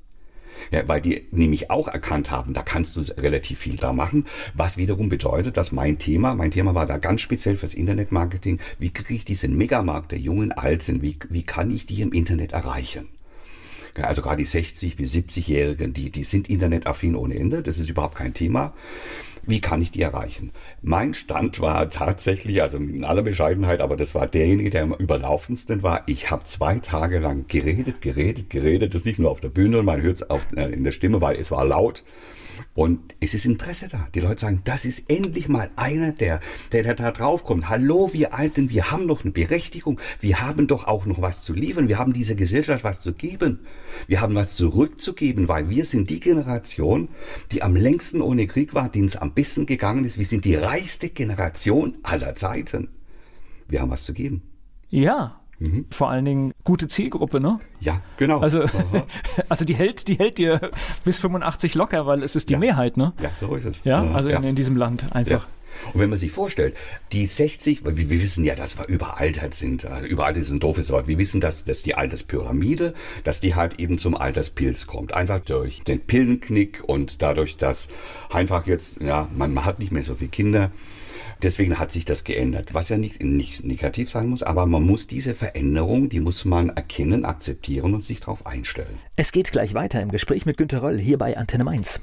[0.71, 4.77] Ja, weil die nämlich auch erkannt haben, da kannst du relativ viel da machen, was
[4.77, 9.15] wiederum bedeutet, dass mein Thema, mein Thema war da ganz speziell fürs Internetmarketing, wie kriege
[9.15, 13.09] ich diesen Megamarkt der jungen Alten, wie, wie kann ich die im Internet erreichen?
[14.01, 18.15] Also gerade die 60 bis 70-Jährigen, die, die sind internetaffin ohne Ende, das ist überhaupt
[18.15, 18.73] kein Thema.
[19.47, 20.51] Wie kann ich die erreichen?
[20.81, 25.83] Mein Stand war tatsächlich, also in aller Bescheidenheit, aber das war derjenige, der am überlaufendsten
[25.83, 26.03] war.
[26.07, 28.93] Ich habe zwei Tage lang geredet, geredet, geredet.
[28.95, 31.51] Das nicht nur auf der Bühne, man hört es äh, in der Stimme, weil es
[31.51, 32.03] war laut.
[32.75, 34.09] Und es ist Interesse da.
[34.13, 36.41] Die Leute sagen, das ist endlich mal einer, der,
[36.73, 37.69] der, der da draufkommt.
[37.69, 39.97] Hallo, wir Alten, wir haben noch eine Berechtigung.
[40.19, 41.87] Wir haben doch auch noch was zu liefern.
[41.87, 43.61] Wir haben dieser Gesellschaft was zu geben.
[44.07, 47.07] Wir haben was zurückzugeben, weil wir sind die Generation,
[47.53, 50.17] die am längsten ohne Krieg war, denen es am besten gegangen ist.
[50.17, 52.89] Wir sind die reichste Generation aller Zeiten.
[53.69, 54.41] Wir haben was zu geben.
[54.89, 55.85] Ja, Mhm.
[55.89, 57.59] Vor allen Dingen gute Zielgruppe, ne?
[57.79, 58.39] Ja, genau.
[58.39, 58.63] Also,
[59.49, 60.71] also die hält, die hält dir
[61.03, 62.59] bis 85 locker, weil es ist die ja.
[62.59, 63.13] Mehrheit, ne?
[63.21, 63.83] Ja, so ist es.
[63.83, 64.37] Ja, also ja.
[64.37, 65.43] In, in, diesem Land einfach.
[65.43, 65.47] Ja.
[65.93, 66.75] Und wenn man sich vorstellt,
[67.11, 69.85] die 60, wir, wir wissen ja, dass wir überaltert sind.
[69.85, 71.07] Also überaltert ist ein doofes Wort.
[71.07, 72.93] Wir wissen, dass, dass die Alterspyramide,
[73.23, 75.13] dass die halt eben zum Alterspilz kommt.
[75.13, 77.89] Einfach durch den Pillenknick und dadurch, dass
[78.29, 80.71] einfach jetzt, ja, man, man hat nicht mehr so viele Kinder.
[81.41, 85.07] Deswegen hat sich das geändert, was ja nicht, nicht negativ sein muss, aber man muss
[85.07, 88.97] diese Veränderung, die muss man erkennen, akzeptieren und sich darauf einstellen.
[89.15, 92.01] Es geht gleich weiter im Gespräch mit Günter Röll hier bei Antenne Mainz.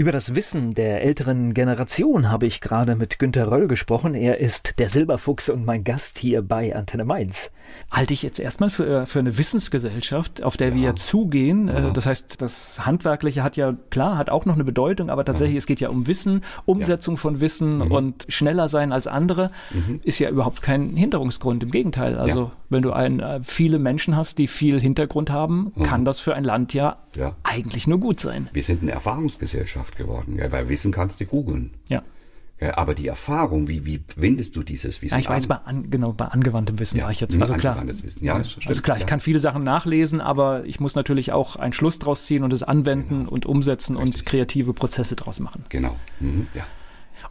[0.00, 4.14] Über das Wissen der älteren Generation habe ich gerade mit Günter Röll gesprochen.
[4.14, 7.50] Er ist der Silberfuchs und mein Gast hier bei Antenne Mainz.
[7.90, 10.74] Halte ich jetzt erstmal für, für eine Wissensgesellschaft, auf der ja.
[10.76, 11.66] wir zugehen.
[11.66, 11.88] Ja.
[11.88, 15.56] Äh, das heißt, das Handwerkliche hat ja, klar, hat auch noch eine Bedeutung, aber tatsächlich,
[15.56, 15.58] ja.
[15.58, 17.90] es geht ja um Wissen, Umsetzung von Wissen mhm.
[17.90, 19.98] und schneller sein als andere mhm.
[20.04, 21.64] ist ja überhaupt kein Hinderungsgrund.
[21.64, 22.18] Im Gegenteil.
[22.18, 25.82] Also, wenn du ein, äh, viele Menschen hast, die viel Hintergrund haben, mhm.
[25.82, 26.98] kann das für ein Land ja,
[27.42, 28.48] eigentlich nur gut sein.
[28.52, 29.87] Wir sind eine Erfahrungsgesellschaft.
[29.88, 31.70] Wissenschaft geworden, ja, weil Wissen kannst du googeln.
[31.88, 32.02] Ja.
[32.60, 35.14] Ja, aber die Erfahrung, wie, wie wendest du dieses Wissen?
[35.14, 37.40] Ja, ich war jetzt bei, an, genau, bei angewandtem Wissen ja, war ich jetzt.
[37.40, 38.12] Also klar, Wissen.
[38.20, 41.72] Ja, also stimmt, klar, ich kann viele Sachen nachlesen, aber ich muss natürlich auch einen
[41.72, 43.30] Schluss draus ziehen und es anwenden genau.
[43.30, 44.22] und umsetzen Richtig.
[44.22, 45.66] und kreative Prozesse draus machen.
[45.68, 45.94] Genau.
[46.18, 46.48] Mhm.
[46.52, 46.66] Ja.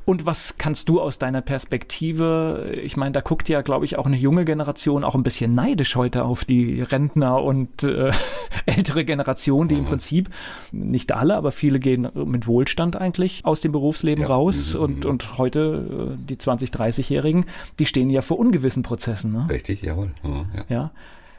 [0.07, 4.05] Und was kannst du aus deiner Perspektive, ich meine, da guckt ja, glaube ich, auch
[4.05, 8.11] eine junge Generation auch ein bisschen neidisch heute auf die Rentner und äh,
[8.65, 9.81] ältere Generation, die mhm.
[9.81, 10.29] im Prinzip,
[10.71, 14.29] nicht alle, aber viele gehen mit Wohlstand eigentlich aus dem Berufsleben ja.
[14.29, 14.79] raus mhm.
[14.79, 17.43] und, und heute äh, die 20-, 30-Jährigen,
[17.77, 19.33] die stehen ja vor ungewissen Prozessen.
[19.33, 19.45] Ne?
[19.49, 20.11] Richtig, jawohl.
[20.23, 20.65] Mhm, ja.
[20.69, 20.91] ja.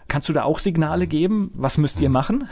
[0.08, 1.50] Kannst du da auch Signale geben?
[1.54, 2.48] Was müsst ihr machen?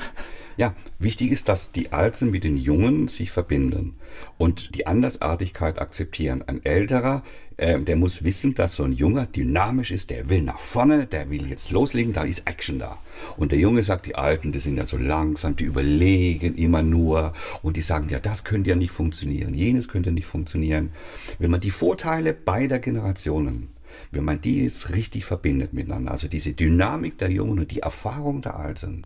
[0.58, 3.94] Ja, wichtig ist, dass die Alten mit den Jungen sich verbinden
[4.38, 6.42] und die Andersartigkeit akzeptieren.
[6.46, 7.22] Ein älterer,
[7.58, 11.30] äh, der muss wissen, dass so ein Junger dynamisch ist, der will nach vorne, der
[11.30, 12.98] will jetzt loslegen, da ist Action da.
[13.36, 17.34] Und der Junge sagt, die Alten, die sind ja so langsam, die überlegen immer nur
[17.62, 20.90] und die sagen, ja, das könnte ja nicht funktionieren, jenes könnte nicht funktionieren.
[21.38, 23.68] Wenn man die Vorteile beider Generationen
[24.10, 28.42] wenn man die jetzt richtig verbindet miteinander, also diese Dynamik der Jungen und die Erfahrung
[28.42, 29.02] der Alten,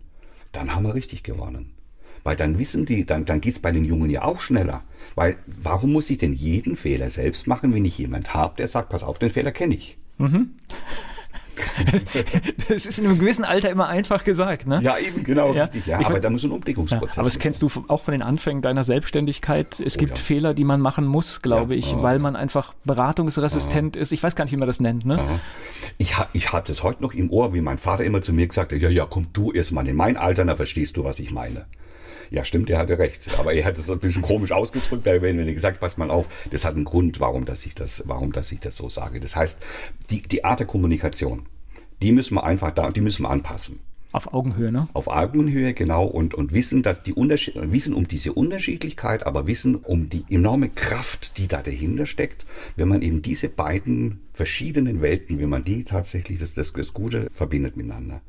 [0.51, 1.73] dann haben wir richtig gewonnen.
[2.23, 4.83] Weil dann wissen die, dann, dann geht's bei den Jungen ja auch schneller.
[5.15, 8.89] Weil warum muss ich denn jeden Fehler selbst machen, wenn ich jemand habe, der sagt,
[8.89, 9.97] pass auf, den Fehler kenne ich.
[10.17, 10.51] Mhm.
[12.69, 14.79] das ist in einem gewissen Alter immer einfach gesagt, ne?
[14.81, 15.63] Ja, eben, genau, ja.
[15.63, 15.85] richtig.
[15.85, 17.15] Ja, ich, aber da muss ein Umdeckungsprozess.
[17.15, 19.79] Ja, aber das kennst du auch von den Anfängen deiner Selbstständigkeit.
[19.79, 20.17] Es oh, gibt ja.
[20.17, 24.11] Fehler, die man machen muss, glaube ich, oh, weil man einfach beratungsresistent ist.
[24.11, 25.39] Ich weiß gar nicht, wie man das nennt, ne?
[25.97, 28.71] Ich, ich habe das heute noch im Ohr, wie mein Vater immer zu mir gesagt
[28.71, 31.31] hat, ja, ja, komm du erst mal in mein Alter, dann verstehst du, was ich
[31.31, 31.65] meine.
[32.31, 33.37] Ja, stimmt, er hatte recht.
[33.37, 36.63] Aber er hat es ein bisschen komisch ausgedrückt, wenn er gesagt, pass mal auf, das
[36.63, 39.19] hat einen Grund, warum, dass ich das, warum, dass ich das so sage.
[39.19, 39.61] Das heißt,
[40.09, 41.45] die, die Art der Kommunikation,
[42.01, 43.79] die müssen wir einfach da, die müssen wir anpassen.
[44.13, 44.87] Auf Augenhöhe, ne?
[44.93, 46.05] Auf Augenhöhe, genau.
[46.05, 50.69] Und, und wissen, dass die Unterschied, wissen um diese Unterschiedlichkeit, aber wissen um die enorme
[50.69, 55.83] Kraft, die da dahinter steckt, wenn man eben diese beiden verschiedenen Welten, wenn man die
[55.83, 58.21] tatsächlich das, das, das Gute verbindet miteinander.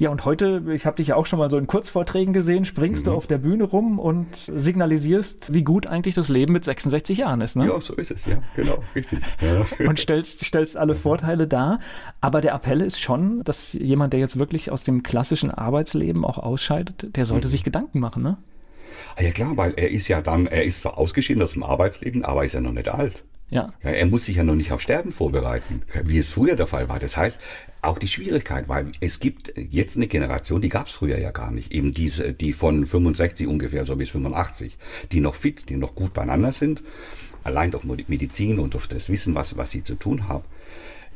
[0.00, 3.02] Ja, und heute, ich habe dich ja auch schon mal so in Kurzvorträgen gesehen, springst
[3.02, 3.10] mhm.
[3.10, 7.42] du auf der Bühne rum und signalisierst, wie gut eigentlich das Leben mit 66 Jahren
[7.42, 7.54] ist.
[7.54, 7.66] Ne?
[7.66, 9.18] Ja, so ist es, ja, genau, richtig.
[9.42, 9.66] Ja.
[9.86, 11.80] und stellst, stellst alle Vorteile dar.
[12.22, 16.38] Aber der Appell ist schon, dass jemand, der jetzt wirklich aus dem klassischen Arbeitsleben auch
[16.38, 17.50] ausscheidet, der sollte mhm.
[17.50, 18.38] sich Gedanken machen, ne?
[19.16, 22.24] Ah, ja klar, weil er ist ja dann, er ist zwar ausgeschieden aus dem Arbeitsleben,
[22.24, 23.24] aber ist ja noch nicht alt.
[23.50, 23.74] Ja.
[23.82, 23.90] ja.
[23.90, 26.98] Er muss sich ja noch nicht auf Sterben vorbereiten, wie es früher der Fall war.
[26.98, 27.40] Das heißt,
[27.82, 31.50] auch die Schwierigkeit, weil es gibt jetzt eine Generation, die gab es früher ja gar
[31.50, 31.72] nicht.
[31.72, 34.78] Eben diese, die von 65 ungefähr so bis 85,
[35.12, 36.82] die noch fit, die noch gut beieinander sind,
[37.42, 40.44] allein durch Medizin und durch das Wissen, was, was sie zu tun haben.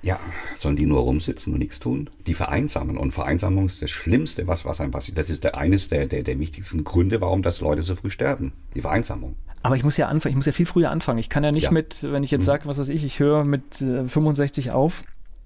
[0.02, 0.20] Ja,
[0.54, 2.10] sollen die nur rumsitzen und nichts tun?
[2.26, 2.98] Die vereinsamen.
[2.98, 5.16] Und Vereinsamung ist das Schlimmste, was, was einem passiert.
[5.16, 8.52] Das ist der, eines der, der, der wichtigsten Gründe, warum das Leute so früh sterben.
[8.74, 9.36] Die Vereinsamung.
[9.64, 11.18] Aber ich muss ja anfangen, ich muss ja viel früher anfangen.
[11.18, 11.70] Ich kann ja nicht ja.
[11.70, 12.46] mit, wenn ich jetzt mhm.
[12.46, 15.04] sage, was weiß ich, ich höre mit äh, 65 auf.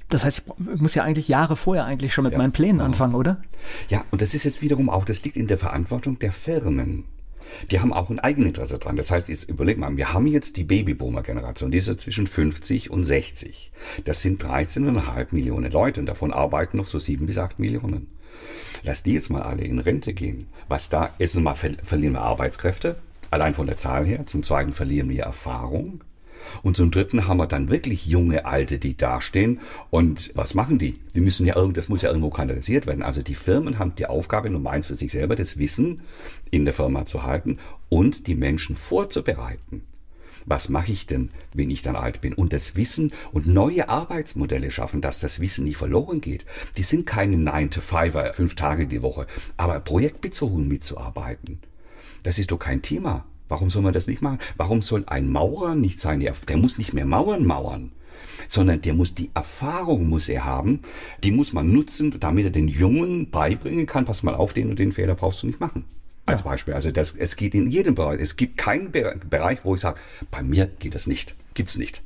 [0.09, 0.43] Das heißt,
[0.75, 2.39] ich muss ja eigentlich Jahre vorher eigentlich schon mit ja.
[2.39, 3.41] meinen Plänen anfangen, oder?
[3.89, 7.05] Ja, und das ist jetzt wiederum auch, das liegt in der Verantwortung der Firmen.
[7.71, 8.97] Die haben auch ein Eigeninteresse dran.
[8.97, 12.91] Das heißt, jetzt überleg mal, wir haben jetzt die Babyboomer-Generation, die ist ja zwischen 50
[12.91, 13.71] und 60.
[14.05, 18.09] Das sind 13,5 Millionen Leute und davon arbeiten noch so 7 bis 8 Millionen.
[18.83, 20.49] Lass die jetzt mal alle in Rente gehen.
[20.67, 22.97] Was da, erstens mal verlieren wir Arbeitskräfte,
[23.31, 24.27] Allein von der Zahl her.
[24.27, 26.03] Zum Zweiten verlieren wir Erfahrung.
[26.63, 29.61] Und zum Dritten haben wir dann wirklich junge Alte, die dastehen.
[29.91, 30.95] Und was machen die?
[31.15, 33.03] Die müssen ja irgend, das muss ja irgendwo kanalisiert werden.
[33.03, 36.03] Also die Firmen haben die Aufgabe Nummer eins für sich selber, das Wissen
[36.51, 37.59] in der Firma zu halten
[37.89, 39.83] und die Menschen vorzubereiten.
[40.47, 42.33] Was mache ich denn, wenn ich dann alt bin?
[42.33, 46.47] Und das Wissen und neue Arbeitsmodelle schaffen, dass das Wissen nicht verloren geht.
[46.79, 49.27] Die sind keine 9-to-5er, fünf Tage die Woche,
[49.59, 51.61] aber projektbezogen mitzuarbeiten.
[52.29, 53.25] Das ist doch kein Thema.
[53.49, 54.37] Warum soll man das nicht machen?
[54.59, 57.91] Warum soll ein Maurer nicht seine, der muss nicht mehr Mauern mauern,
[58.49, 60.81] sondern der muss die Erfahrung muss er haben,
[61.25, 64.79] die muss man nutzen, damit er den Jungen beibringen kann, pass mal auf, den und
[64.79, 65.87] den Fehler brauchst du nicht machen.
[66.27, 66.51] Als ja.
[66.51, 66.75] Beispiel.
[66.75, 68.21] Also das, es geht in jedem Bereich.
[68.21, 69.99] Es gibt keinen Bereich, wo ich sage,
[70.31, 71.35] bei mir geht das nicht.
[71.55, 72.03] Gibt's nicht.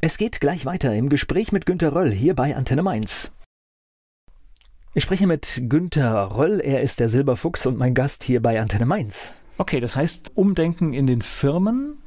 [0.00, 3.30] Es geht gleich weiter im Gespräch mit Günter Röll hier bei Antenne Mainz.
[4.94, 8.86] Ich spreche mit Günter Röll, er ist der Silberfuchs und mein Gast hier bei Antenne
[8.86, 9.34] Mainz.
[9.60, 11.98] Okay, das heißt Umdenken in den Firmen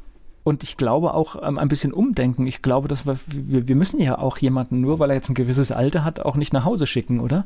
[0.43, 2.47] und ich glaube auch ähm, ein bisschen umdenken.
[2.47, 5.35] Ich glaube, dass wir, wir, wir müssen ja auch jemanden, nur weil er jetzt ein
[5.35, 7.45] gewisses Alter hat, auch nicht nach Hause schicken, oder?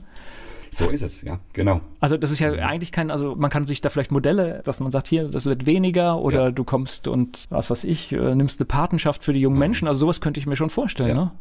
[0.72, 1.82] So ist es, ja, genau.
[2.00, 4.92] Also das ist ja eigentlich kein, also man kann sich da vielleicht Modelle, dass man
[4.92, 6.52] sagt, hier, das wird weniger oder ja.
[6.52, 9.60] du kommst und was weiß ich, äh, nimmst eine Patenschaft für die jungen mhm.
[9.60, 9.90] Menschen.
[9.90, 11.10] Also sowas könnte ich mir schon vorstellen.
[11.10, 11.16] Ja.
[11.16, 11.32] Ne?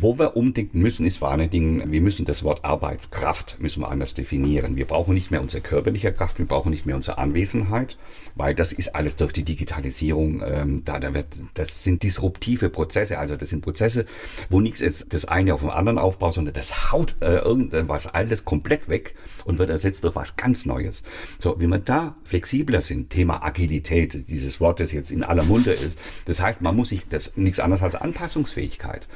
[0.00, 3.90] Wo wir umdenken müssen, ist vor allen Dingen, wir müssen das Wort Arbeitskraft müssen wir
[3.90, 4.76] anders definieren.
[4.76, 7.96] Wir brauchen nicht mehr unsere körperliche Kraft, wir brauchen nicht mehr unsere Anwesenheit,
[8.34, 13.18] weil das ist alles durch die Digitalisierung, ähm, da, da wird, das sind disruptive Prozesse,
[13.18, 14.06] also das sind Prozesse,
[14.50, 18.44] wo nichts ist, das eine auf dem anderen aufbaut, sondern das haut äh, irgendwas alles
[18.44, 19.14] komplett weg
[19.44, 21.02] und wird ersetzt durch was ganz Neues.
[21.38, 25.72] So, wenn wir da flexibler sind, Thema Agilität, dieses Wort, das jetzt in aller Munde
[25.72, 29.06] ist, das heißt, man muss sich, das nichts anderes als Anpassungsfähigkeit.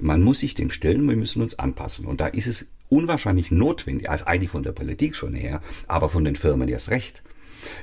[0.00, 2.06] Man muss sich dem stellen, wir müssen uns anpassen.
[2.06, 6.24] Und da ist es unwahrscheinlich notwendig, als eigentlich von der Politik schon her, aber von
[6.24, 7.22] den Firmen erst recht,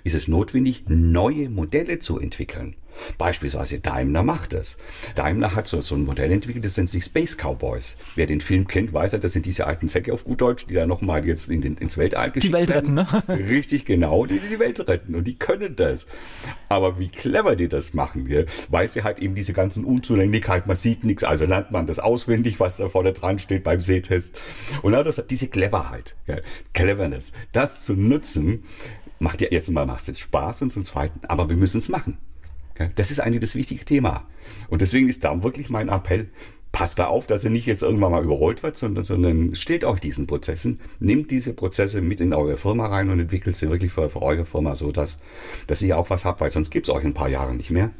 [0.04, 2.76] ist es notwendig, neue Modelle zu entwickeln.
[3.18, 4.78] Beispielsweise Daimler macht das.
[5.16, 7.98] Daimler hat so, so ein Modell entwickelt, das nennt sich Space Cowboys.
[8.16, 10.74] Wer den Film kennt, weiß ja, das sind diese alten Säcke auf gut Deutsch, die
[10.74, 12.98] da nochmal jetzt in den, ins Weltall geschickt Die Welt werden.
[12.98, 13.50] retten, ne?
[13.50, 15.16] Richtig, genau, die, die die Welt retten.
[15.16, 16.08] Und die können das.
[16.70, 18.46] Aber wie clever die das machen, gell?
[18.70, 22.60] weil sie halt eben diese ganzen Unzulänglichkeiten, man sieht nichts, also lernt man das auswendig,
[22.60, 24.36] was da vorne dran steht beim Sehtest.
[24.82, 26.42] Und auch das, diese Cleverheit, gell?
[26.74, 28.64] Cleverness, das zu nutzen,
[29.20, 32.18] macht ja erstens mal macht es Spaß und zum Zweiten, aber wir müssen es machen.
[32.96, 34.28] Das ist eigentlich das wichtige Thema.
[34.70, 36.30] Und deswegen ist da wirklich mein Appell,
[36.74, 40.00] passt da auf, dass ihr nicht jetzt irgendwann mal überrollt wird, sondern, sondern stellt euch
[40.00, 44.10] diesen Prozessen, nehmt diese Prozesse mit in eure Firma rein und entwickelt sie wirklich für,
[44.10, 45.20] für eure Firma so, dass,
[45.68, 47.70] dass ihr auch was habt, weil sonst gibt es euch in ein paar Jahre nicht
[47.70, 47.92] mehr.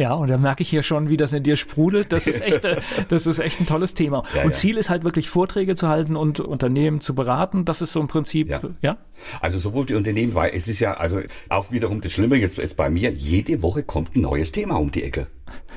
[0.00, 2.10] Ja, und da merke ich hier schon, wie das in dir sprudelt.
[2.10, 4.24] Das ist echt, äh, das ist echt ein tolles Thema.
[4.34, 4.56] Ja, und ja.
[4.56, 7.66] Ziel ist halt wirklich Vorträge zu halten und Unternehmen zu beraten.
[7.66, 8.62] Das ist so im Prinzip, ja.
[8.80, 8.96] Ja.
[9.42, 11.20] Also sowohl die Unternehmen, weil es ist ja also
[11.50, 14.90] auch wiederum das Schlimme jetzt ist bei mir, jede Woche kommt ein neues Thema um
[14.90, 15.26] die Ecke,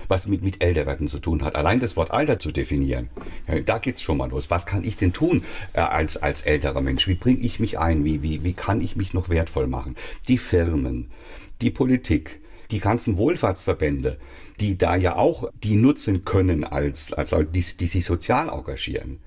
[0.08, 1.58] was mit, mit Älterwerden zu tun hat.
[1.58, 3.10] Allein das Wort Alter zu definieren,
[3.50, 4.50] ja, da geht's schon mal los.
[4.50, 5.44] Was kann ich denn tun
[5.74, 7.10] äh, als, als älterer Mensch?
[7.10, 8.06] Wie bringe ich mich ein?
[8.06, 9.98] Wie, wie, wie kann ich mich noch wertvoll machen?
[10.30, 11.12] Die Firmen,
[11.60, 12.40] die Politik,
[12.74, 14.18] die ganzen Wohlfahrtsverbände,
[14.60, 19.20] die da ja auch die nutzen können als, als Leute, die, die sich sozial engagieren.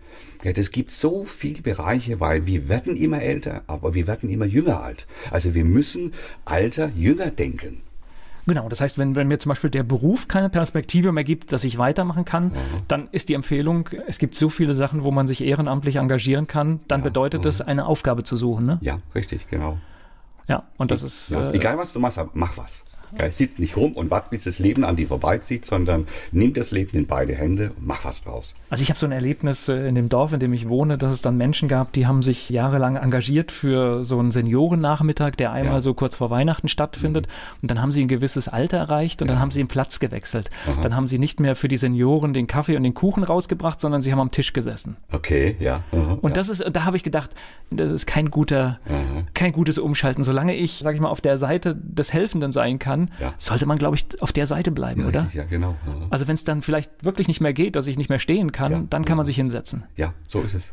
[0.43, 4.47] Ja, das gibt so viele Bereiche, weil wir werden immer älter, aber wir werden immer
[4.47, 5.07] jünger alt.
[5.31, 6.13] Also wir müssen
[6.45, 7.83] Alter jünger denken.
[8.49, 11.65] Genau, das heißt, wenn, wenn mir zum Beispiel der Beruf keine Perspektive mehr gibt, dass
[11.65, 12.53] ich weitermachen kann,
[12.87, 16.79] dann ist die Empfehlung, es gibt so viele Sachen, wo man sich ehrenamtlich engagieren kann,
[16.87, 18.67] dann Ja, bedeutet es, eine Aufgabe zu suchen.
[18.67, 18.79] Ne?
[18.83, 19.79] Ja, richtig, genau.
[20.49, 21.31] Ja, und das ist.
[21.31, 22.85] Ja, äh, egal was du machst, mach was.
[23.19, 26.71] Ja, sitz nicht rum und wart, bis das Leben an dir vorbeizieht, sondern nimm das
[26.71, 28.55] Leben in beide Hände und mach was draus.
[28.71, 31.13] Also ich habe so ein Erlebnis äh, in dem Dorf, in dem ich wohne, dass
[31.13, 35.75] es dann Menschen gab, die haben sich jahrelang engagiert für so einen Seniorennachmittag, der einmal
[35.77, 35.81] Ja.
[35.81, 37.27] so kurz vor Weihnachten stattfindet.
[37.63, 39.41] Und dann haben sie ein gewisses Alter erreicht und dann Ja.
[39.41, 40.51] haben sie den Platz gewechselt.
[40.67, 40.81] Aha.
[40.83, 44.03] Dann haben sie nicht mehr für die Senioren den Kaffee und den Kuchen rausgebracht, sondern
[44.03, 44.97] sie haben am Tisch gesessen.
[45.13, 45.83] Okay, ja.
[45.93, 47.31] aha, Und das ist, da habe ich gedacht,
[47.71, 48.79] das ist kein guter.
[49.37, 50.25] Kein gutes Umschalten.
[50.25, 53.35] Solange ich, sage ich mal, auf der Seite des Helfenden sein kann, Ja.
[53.39, 55.21] sollte man, glaube ich, auf der Seite bleiben, ja, oder?
[55.23, 55.77] richtig, Ja, genau.
[55.87, 56.07] aha.
[56.11, 58.73] Also wenn es dann vielleicht wirklich nicht mehr geht, dass ich nicht mehr stehen kann,
[58.73, 58.85] Ja.
[58.91, 59.85] dann kann man sich hinsetzen.
[59.97, 60.73] Ja, so ist es.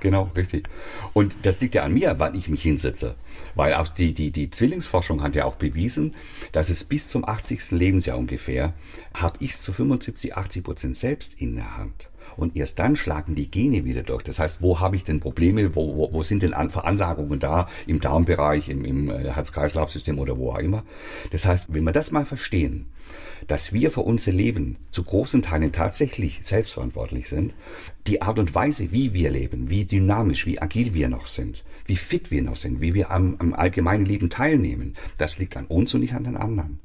[0.00, 0.68] Genau, richtig.
[1.14, 3.14] Und das liegt ja an mir, wann ich mich hinsetze.
[3.54, 6.12] Weil auch die, die, die Zwillingsforschung hat ja auch bewiesen,
[6.52, 7.70] dass es bis zum 80.
[7.70, 8.74] Lebensjahr ungefähr,
[9.14, 12.10] habe ich es zu 75, 80 Prozent selbst in der Hand.
[12.36, 14.22] Und erst dann schlagen die Gene wieder durch.
[14.22, 15.74] Das heißt, wo habe ich denn Probleme?
[15.74, 17.68] Wo, wo, wo sind denn An Veranlagungen da?
[17.86, 20.84] Im Darmbereich, im, im äh, Herz-Kreislauf-System oder wo auch immer.
[21.30, 22.86] Das heißt, wenn wir das mal verstehen,
[23.46, 27.54] dass wir für unser Leben zu großen Teilen tatsächlich selbstverantwortlich sind,
[28.06, 31.96] die Art und Weise, wie wir leben, wie dynamisch, wie agil wir noch sind, wie
[31.96, 35.92] fit wir noch sind, wie wir am, am allgemeinen Leben teilnehmen, das liegt an uns
[35.94, 36.80] und nicht an den anderen.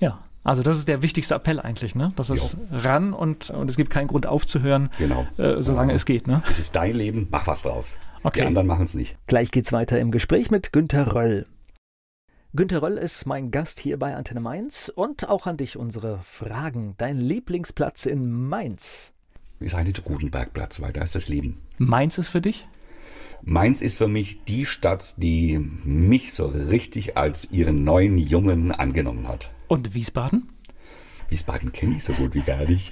[0.00, 2.12] Ja, also das ist der wichtigste Appell eigentlich, ne?
[2.16, 5.26] Das ist ran und, und es gibt keinen Grund aufzuhören, Genau.
[5.38, 5.96] äh, solange Ja.
[5.96, 6.42] es geht, ne?
[6.50, 7.96] Es ist dein Leben, mach was draus.
[8.22, 8.40] Okay.
[8.40, 9.16] Die anderen machen es nicht.
[9.26, 11.46] Gleich geht's weiter im Gespräch mit Günter Röll.
[12.54, 16.94] Günter Röll ist mein Gast hier bei Antenne Mainz und auch an dich unsere Fragen.
[16.98, 19.12] Dein Lieblingsplatz in Mainz?
[19.60, 21.60] Ist eigentlich der Gutenbergplatz, weil da ist das Leben.
[21.78, 22.68] Mainz ist für dich?
[23.46, 29.28] Mainz ist für mich die Stadt, die mich so richtig als ihren neuen Jungen angenommen
[29.28, 29.50] hat.
[29.68, 30.48] Und Wiesbaden?
[31.28, 32.90] Wiesbaden kenne ich so gut wie gar nicht.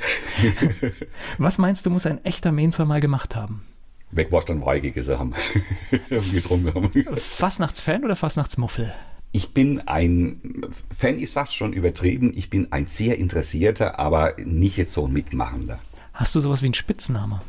[1.38, 3.62] Was meinst du, muss ein echter Mainzer mal gemacht haben?
[4.10, 5.32] Wegwurst und Weige gegessen haben.
[6.10, 6.90] Getrunken haben.
[7.16, 8.92] Fastnachtsfan oder Fastnachtsmuffel?
[9.32, 14.76] Ich bin ein, Fan ist fast schon übertrieben, ich bin ein sehr interessierter, aber nicht
[14.76, 15.78] jetzt so ein Mitmachender.
[16.12, 17.40] Hast du sowas wie einen Spitzname?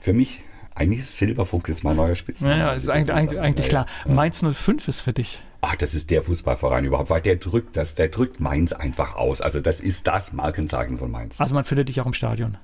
[0.00, 0.42] Für mich,
[0.76, 2.54] eigentlich ist Silberfuchs jetzt mein neuer Spitzname.
[2.56, 3.86] Naja, ist Also eigentlich, das eigentlich, eigentlich ja, klar.
[4.06, 4.12] ja.
[4.14, 5.42] Mainz 05 ist für dich.
[5.62, 9.40] Ach, das ist der Fußballverein überhaupt, weil der drückt das, der drückt Mainz einfach aus.
[9.40, 11.40] Also das ist das Markenzeichen von Mainz.
[11.40, 12.56] Also man findet dich auch im Stadion.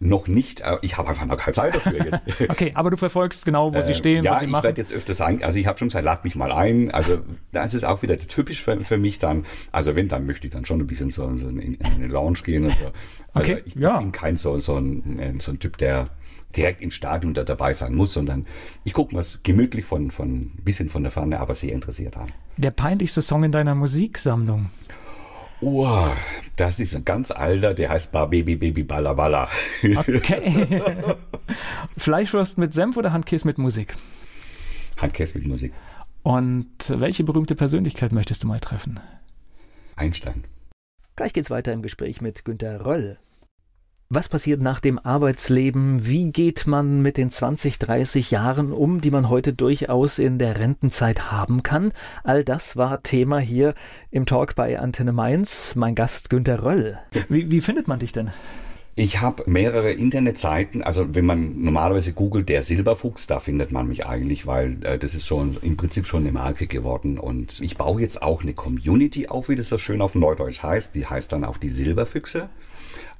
[0.00, 2.24] Noch nicht, äh, ich habe einfach noch keine Zeit dafür jetzt.
[2.48, 4.62] Okay, aber du verfolgst genau, wo sie Äh, stehen, ja, was sie ich machen.
[4.64, 6.90] werde jetzt öfters ein, also ich habe schon gesagt, lad mich mal ein.
[6.92, 7.18] Also
[7.52, 9.44] da ist auch wieder typisch für, für mich dann.
[9.72, 12.38] Also wenn, dann möchte ich dann schon ein bisschen so, so in, in eine Lounge
[12.44, 12.84] gehen und so.
[13.34, 13.98] Also Okay, ich, ja.
[13.98, 16.06] bin kein so, so, ein, äh, so ein Typ, der
[16.56, 18.46] direkt im Stadion da dabei sein muss, sondern
[18.84, 22.16] ich gucke mir es gemütlich von, von ein bisschen von der Ferne, aber sehr interessiert
[22.16, 22.32] an.
[22.56, 24.70] Der peinlichste Song in deiner Musiksammlung.
[25.60, 26.08] Oh,
[26.56, 29.48] das ist ein ganz alter, der heißt Bar Baby Baby Balla Balla.
[29.82, 30.82] Okay.
[31.96, 33.96] Fleischwurst mit Senf oder Handkäse mit Musik?
[34.98, 35.72] Handkäse mit Musik.
[36.22, 39.00] Und welche berühmte Persönlichkeit möchtest du mal treffen?
[39.96, 40.44] Einstein.
[41.16, 43.18] Gleich geht's weiter im Gespräch mit Günter Röll.
[44.10, 46.06] Was passiert nach dem Arbeitsleben?
[46.06, 50.58] Wie geht man mit den 20, 30 Jahren um, die man heute durchaus in der
[50.58, 51.92] Rentenzeit haben kann?
[52.24, 53.74] All das war Thema hier
[54.10, 55.76] im Talk bei Antenne Mainz.
[55.76, 56.98] Mein Gast Günter Röll.
[57.28, 58.30] Wie, wie findet man dich denn?
[58.94, 64.06] Ich habe mehrere Internetseiten, also wenn man normalerweise googelt, der Silberfuchs, da findet man mich
[64.06, 67.18] eigentlich, weil äh, das ist schon im Prinzip schon eine Marke geworden.
[67.18, 70.94] Und ich baue jetzt auch eine Community auf, wie das so schön auf Neudeutsch heißt.
[70.94, 72.48] Die heißt dann auch die Silberfüchse.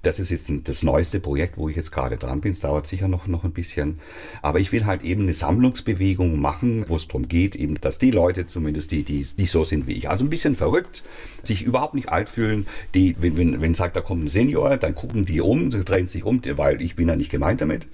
[0.03, 2.53] Das ist jetzt das neueste Projekt, wo ich jetzt gerade dran bin.
[2.53, 3.99] Es dauert sicher noch, noch ein bisschen.
[4.43, 8.13] Aber ich will halt eben eine Sammlungsbewegung machen, wo es darum geht, eben, dass die
[8.13, 11.03] Leute zumindest, die, die, die so sind wie ich, also ein bisschen verrückt,
[11.43, 14.95] sich überhaupt nicht alt fühlen, die, wenn, wenn, wenn sagt, da kommt ein Senior, dann
[14.95, 17.89] gucken die um, drehen sich um, weil ich bin ja nicht gemeint damit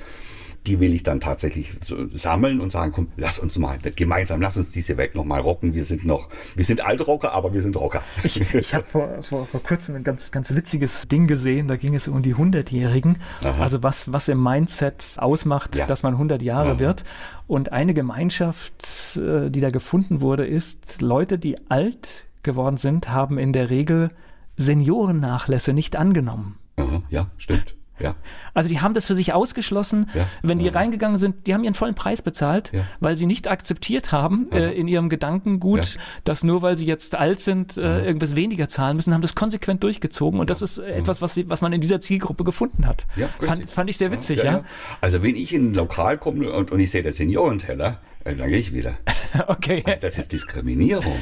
[0.67, 4.57] die will ich dann tatsächlich so sammeln und sagen, komm, lass uns mal gemeinsam, lass
[4.57, 5.75] uns diese Welt noch mal rocken.
[5.75, 8.03] Wir sind noch, wir sind Altrocker, aber wir sind Rocker.
[8.23, 11.95] Ich, ich habe vor, vor, vor kurzem ein ganz, ganz witziges Ding gesehen, da ging
[11.95, 13.19] es um die 100-Jährigen.
[13.43, 15.87] Also was, was im Mindset ausmacht, ja.
[15.87, 16.79] dass man 100 Jahre Aha.
[16.79, 17.05] wird.
[17.47, 23.39] Und eine Gemeinschaft, äh, die da gefunden wurde, ist, Leute, die alt geworden sind, haben
[23.39, 24.11] in der Regel
[24.57, 26.59] Seniorennachlässe nicht angenommen.
[26.77, 27.77] Aha, ja, stimmt.
[28.01, 28.16] Ja.
[28.55, 30.11] Also die haben das für sich ausgeschlossen.
[30.14, 30.26] Ja.
[30.42, 30.72] Wenn die ja.
[30.72, 34.88] reingegangen sind, die haben ihren vollen Preis bezahlt, weil sie nicht akzeptiert haben äh, in
[34.88, 39.22] ihrem Gedankengut, dass nur weil sie jetzt alt sind, äh, irgendwas weniger zahlen müssen, haben
[39.22, 40.40] das konsequent durchgezogen.
[40.40, 43.07] Und das ist etwas, was, sie, was man in dieser Zielgruppe gefunden hat.
[43.40, 44.64] Fand, fand ich sehr witzig, ja.
[45.01, 48.49] Also wenn ich in ein Lokal komme und, und ich sehe den Seniorenteller, äh, dann
[48.49, 48.99] gehe ich wieder.
[49.47, 49.82] okay.
[49.86, 51.18] Also das ist Diskriminierung.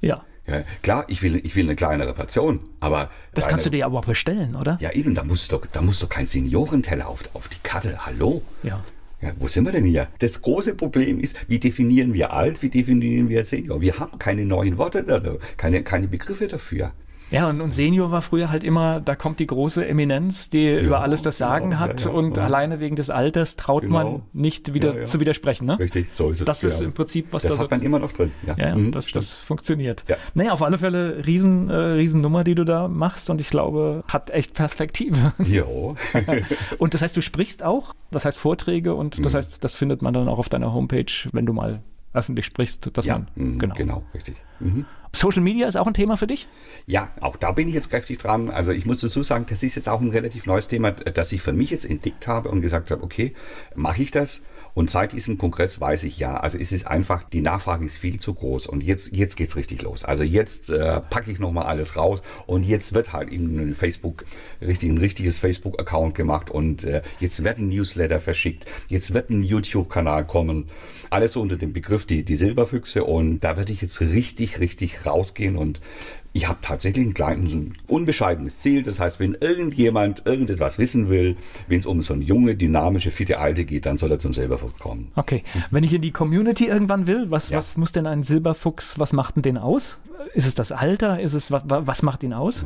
[0.00, 0.24] Ja.
[0.46, 3.10] Ja, klar, ich will, ich will eine kleinere Portion, aber.
[3.32, 4.76] Das kannst du dir aber bestellen, oder?
[4.80, 8.04] Ja, eben, da muss doch, da muss doch kein Seniorenteller auf, auf die Karte.
[8.04, 8.42] Hallo?
[8.62, 8.82] Ja.
[9.20, 10.08] Ja, wo sind wir denn hier?
[10.18, 13.80] Das große Problem ist, wie definieren wir alt, wie definieren wir Senior?
[13.80, 16.90] Wir haben keine neuen Worte, keine, keine Begriffe dafür.
[17.32, 20.80] Ja, und, und Senior war früher halt immer, da kommt die große Eminenz, die ja,
[20.80, 23.94] über alles das Sagen genau, hat ja, ja, und alleine wegen des Alters traut genau.
[23.94, 25.66] man nicht wieder zu widersprechen.
[25.66, 25.78] Ne?
[25.78, 26.46] Richtig, so ist es.
[26.46, 28.32] Das ist im Prinzip, was das da hat man immer noch drin.
[28.56, 30.04] Ja, mhm, das, das funktioniert.
[30.08, 30.16] Ja.
[30.34, 34.30] Naja, auf alle Fälle riesen, äh, Riesennummer, die du da machst und ich glaube, hat
[34.30, 35.32] echt Perspektive.
[35.38, 35.96] Jo.
[36.78, 39.22] und das heißt, du sprichst auch, das heißt Vorträge und mhm.
[39.22, 42.90] das heißt, das findet man dann auch auf deiner Homepage, wenn du mal öffentlich sprichst,
[42.92, 43.74] dass ja, man mhm, genau.
[43.74, 44.36] genau, richtig.
[44.60, 44.84] Mhm.
[45.14, 46.48] Social Media ist auch ein Thema für dich?
[46.86, 48.50] Ja, auch da bin ich jetzt kräftig dran.
[48.50, 51.42] Also ich muss dazu sagen, das ist jetzt auch ein relativ neues Thema, das ich
[51.42, 53.34] für mich jetzt entdeckt habe und gesagt habe, okay,
[53.74, 54.42] mache ich das?
[54.74, 58.18] Und seit diesem Kongress weiß ich ja, also es ist einfach, die Nachfrage ist viel
[58.18, 58.66] zu groß.
[58.66, 60.04] Und jetzt, jetzt geht's richtig los.
[60.04, 62.22] Also jetzt äh, packe ich nochmal alles raus.
[62.46, 64.24] Und jetzt wird halt in ein Facebook,
[64.60, 66.50] richtig, ein richtiges Facebook-Account gemacht.
[66.50, 70.68] Und äh, jetzt werden Newsletter verschickt, jetzt wird ein YouTube-Kanal kommen.
[71.10, 73.04] Alles unter dem Begriff die, die Silberfüchse.
[73.04, 75.80] Und da werde ich jetzt richtig, richtig rausgehen und
[76.32, 78.82] ich habe tatsächlich ein kleines, ein unbescheidenes Ziel.
[78.82, 81.36] Das heißt, wenn irgendjemand irgendetwas wissen will,
[81.68, 84.78] wenn es um so eine junge, dynamische, fitte Alte geht, dann soll er zum Silberfuchs
[84.78, 85.12] kommen.
[85.14, 85.42] Okay.
[85.70, 87.58] Wenn ich in die Community irgendwann will, was, ja.
[87.58, 89.98] was muss denn ein Silberfuchs, was macht denn den aus?
[90.34, 91.20] Ist es das Alter?
[91.20, 92.64] Ist es, was, was macht ihn aus?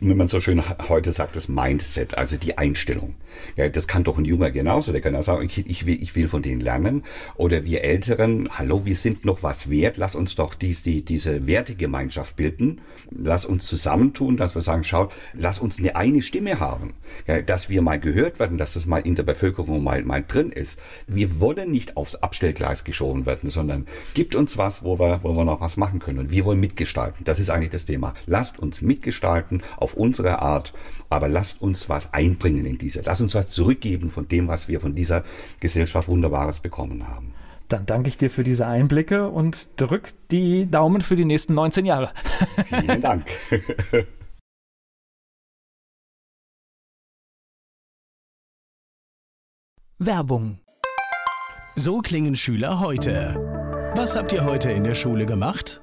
[0.00, 3.14] Wenn man so schön heute sagt, das Mindset, also die Einstellung.
[3.56, 4.92] Ja, das kann doch ein Junger genauso.
[4.92, 7.04] Der kann auch sagen, ich, ich, will, ich will von denen lernen.
[7.36, 9.96] Oder wir Älteren, hallo, wir sind noch was wert.
[9.96, 12.80] Lass uns doch dies, die, diese Wertegemeinschaft bilden.
[13.10, 16.94] Lass uns zusammentun, dass wir sagen, schaut, lass uns eine eine Stimme haben.
[17.26, 20.52] Ja, dass wir mal gehört werden, dass das mal in der Bevölkerung mal, mal drin
[20.52, 20.78] ist.
[21.06, 25.44] Wir wollen nicht aufs Abstellgleis geschoben werden, sondern gibt uns was, wo wir, wo wir
[25.44, 26.18] noch was machen können.
[26.18, 27.24] Und wir wollen mitgestalten mitgestalten.
[27.24, 28.14] Das ist eigentlich das Thema.
[28.26, 30.72] Lasst uns mitgestalten auf unsere Art,
[31.08, 33.02] aber lasst uns was einbringen in diese.
[33.02, 35.22] Lasst uns was zurückgeben von dem, was wir von dieser
[35.60, 37.32] Gesellschaft Wunderbares bekommen haben.
[37.68, 41.86] Dann danke ich dir für diese Einblicke und drück die Daumen für die nächsten 19
[41.86, 42.10] Jahre.
[42.68, 43.26] Vielen Dank.
[49.98, 50.58] Werbung.
[51.76, 53.36] So klingen Schüler heute.
[53.94, 55.82] Was habt ihr heute in der Schule gemacht?